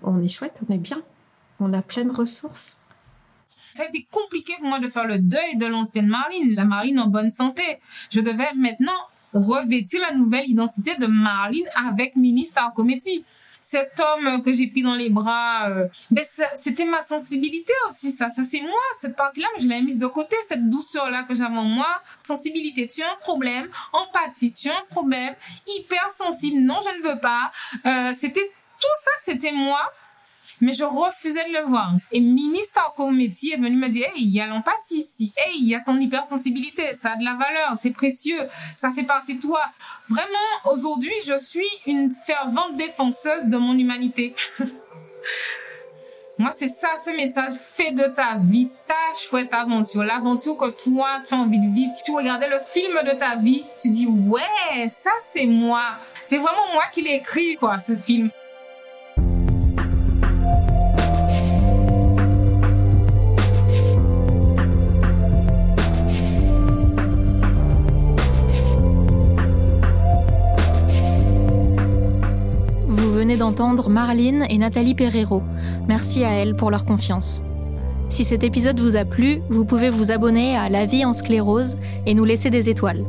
on 0.03 0.21
est 0.21 0.27
chouette, 0.29 0.55
on 0.67 0.73
est 0.73 0.77
bien, 0.77 1.01
on 1.59 1.73
a 1.73 1.81
plein 1.81 2.05
de 2.05 2.13
ressources 2.13 2.78
ça 3.73 3.83
a 3.83 3.87
été 3.87 4.07
compliqué 4.11 4.53
pour 4.59 4.67
moi 4.67 4.79
de 4.79 4.87
faire 4.87 5.05
le 5.05 5.19
deuil 5.19 5.57
de 5.57 5.65
l'ancienne 5.65 6.07
Marlene, 6.07 6.55
la 6.55 6.65
Marlene 6.65 6.99
en 6.99 7.07
bonne 7.07 7.29
santé. 7.29 7.63
Je 8.09 8.21
devais 8.21 8.53
maintenant 8.55 8.99
revêtir 9.33 10.01
la 10.01 10.15
nouvelle 10.15 10.49
identité 10.49 10.95
de 10.95 11.07
Marlene 11.07 11.67
avec 11.87 12.15
ministre 12.15 12.61
Committee. 12.75 13.23
Cet 13.61 13.99
homme 13.99 14.41
que 14.41 14.53
j'ai 14.53 14.67
pris 14.67 14.81
dans 14.81 14.95
les 14.95 15.09
bras, 15.09 15.69
euh, 15.69 15.87
ben, 16.11 16.23
c'était 16.55 16.85
ma 16.85 17.01
sensibilité 17.01 17.73
aussi, 17.89 18.11
ça. 18.11 18.29
Ça, 18.29 18.43
c'est 18.43 18.61
moi, 18.61 18.79
cette 18.99 19.17
partie-là, 19.17 19.47
mais 19.53 19.61
je 19.61 19.67
l'ai 19.67 19.81
mise 19.81 19.97
de 19.97 20.07
côté, 20.07 20.35
cette 20.47 20.69
douceur-là 20.69 21.23
que 21.23 21.33
j'avais 21.33 21.57
en 21.57 21.65
moi. 21.65 22.01
Sensibilité, 22.23 22.87
tu 22.87 23.03
as 23.03 23.11
un 23.11 23.17
problème. 23.19 23.67
Empathie, 23.91 24.53
tu 24.53 24.69
as 24.69 24.77
un 24.77 24.85
problème. 24.89 25.35
Hypersensible, 25.67 26.61
non, 26.61 26.79
je 26.81 26.97
ne 26.99 27.11
veux 27.13 27.19
pas. 27.19 27.51
Euh, 27.85 28.13
c'était 28.17 28.49
tout 28.79 28.97
ça, 29.03 29.11
c'était 29.19 29.51
moi 29.51 29.81
mais 30.61 30.73
je 30.73 30.83
refusais 30.83 31.47
de 31.47 31.53
le 31.53 31.65
voir. 31.67 31.91
Et 32.11 32.19
ministre 32.19 32.79
métier 33.11 33.53
est 33.53 33.57
venu 33.57 33.75
me 33.75 33.89
dire, 33.89 34.07
hey, 34.15 34.23
il 34.23 34.29
y 34.29 34.41
a 34.41 34.47
l'empathie 34.47 34.97
ici. 34.97 35.33
Hey, 35.37 35.57
il 35.59 35.67
y 35.67 35.75
a 35.75 35.81
ton 35.81 35.99
hypersensibilité. 35.99 36.93
Ça 36.99 37.11
a 37.11 37.15
de 37.17 37.23
la 37.23 37.33
valeur. 37.33 37.73
C'est 37.75 37.91
précieux. 37.91 38.47
Ça 38.75 38.91
fait 38.91 39.03
partie 39.03 39.35
de 39.35 39.41
toi. 39.41 39.61
Vraiment, 40.07 40.71
aujourd'hui, 40.71 41.13
je 41.25 41.37
suis 41.37 41.69
une 41.85 42.11
fervente 42.11 42.75
défenseuse 42.77 43.45
de 43.45 43.57
mon 43.57 43.77
humanité. 43.77 44.35
Moi, 46.37 46.51
c'est 46.55 46.69
ça, 46.69 46.95
ce 46.97 47.09
message. 47.09 47.53
Fais 47.55 47.91
de 47.91 48.05
ta 48.05 48.37
vie 48.37 48.69
ta 48.87 49.13
chouette 49.13 49.53
aventure. 49.53 50.03
L'aventure 50.03 50.55
que 50.55 50.69
toi, 50.69 51.19
tu 51.27 51.33
as 51.33 51.37
envie 51.37 51.59
de 51.59 51.67
vivre. 51.67 51.91
Si 51.91 52.01
tu 52.03 52.11
regardais 52.11 52.47
le 52.47 52.59
film 52.59 52.97
de 53.05 53.11
ta 53.17 53.35
vie, 53.35 53.65
tu 53.81 53.89
dis, 53.89 54.07
ouais, 54.07 54.87
ça, 54.87 55.11
c'est 55.21 55.45
moi. 55.45 55.97
C'est 56.25 56.37
vraiment 56.37 56.71
moi 56.73 56.83
qui 56.93 57.01
l'ai 57.01 57.15
écrit, 57.15 57.55
quoi, 57.57 57.81
ce 57.81 57.95
film. 57.95 58.29
D'entendre 73.37 73.89
Marline 73.89 74.45
et 74.49 74.57
Nathalie 74.57 74.95
Perrero. 74.95 75.43
Merci 75.87 76.23
à 76.23 76.31
elles 76.31 76.55
pour 76.55 76.71
leur 76.71 76.85
confiance. 76.85 77.41
Si 78.09 78.23
cet 78.23 78.43
épisode 78.43 78.79
vous 78.79 78.95
a 78.95 79.05
plu, 79.05 79.39
vous 79.49 79.65
pouvez 79.65 79.89
vous 79.89 80.11
abonner 80.11 80.55
à 80.55 80.69
La 80.69 80.85
vie 80.85 81.05
en 81.05 81.13
sclérose 81.13 81.77
et 82.05 82.13
nous 82.13 82.25
laisser 82.25 82.49
des 82.49 82.69
étoiles. 82.69 83.05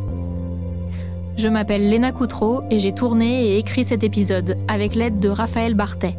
Je 1.37 1.49
m'appelle 1.49 1.89
Léna 1.89 2.13
Coutreau 2.13 2.63
et 2.71 2.79
j'ai 2.79 2.93
tourné 2.93 3.47
et 3.47 3.59
écrit 3.59 3.85
cet 3.85 4.05
épisode 4.05 4.57
avec 4.69 4.95
l'aide 4.95 5.21
de 5.21 5.31
Raphaël 5.31 5.75
Bartet. 5.75 6.15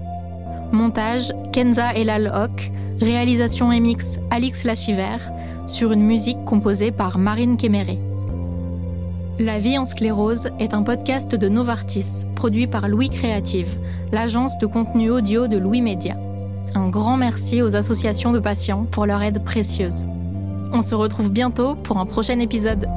Montage 0.71 1.31
Kenza 1.53 1.93
Elal 1.93 2.31
Hock, 2.33 2.71
réalisation 2.99 3.71
et 3.71 3.79
mix 3.79 4.19
Alix 4.31 4.63
Lachiver, 4.63 5.17
sur 5.67 5.91
une 5.91 6.03
musique 6.03 6.43
composée 6.45 6.91
par 6.91 7.19
Marine 7.19 7.57
Kéméré. 7.57 7.99
La 9.39 9.59
vie 9.59 9.77
en 9.77 9.85
sclérose 9.85 10.49
est 10.59 10.73
un 10.73 10.83
podcast 10.83 11.35
de 11.35 11.47
Novartis, 11.47 12.25
produit 12.35 12.67
par 12.67 12.89
Louis 12.89 13.09
Créative, 13.09 13.79
l'agence 14.11 14.57
de 14.57 14.65
contenu 14.65 15.09
audio 15.09 15.47
de 15.47 15.57
Louis 15.57 15.81
Média. 15.81 16.15
Un 16.75 16.89
grand 16.89 17.17
merci 17.17 17.61
aux 17.61 17.75
associations 17.75 18.33
de 18.33 18.39
patients 18.39 18.85
pour 18.85 19.05
leur 19.05 19.21
aide 19.21 19.43
précieuse. 19.43 20.05
On 20.73 20.81
se 20.81 20.95
retrouve 20.95 21.29
bientôt 21.29 21.75
pour 21.75 21.97
un 21.97 22.05
prochain 22.05 22.39
épisode. 22.39 22.87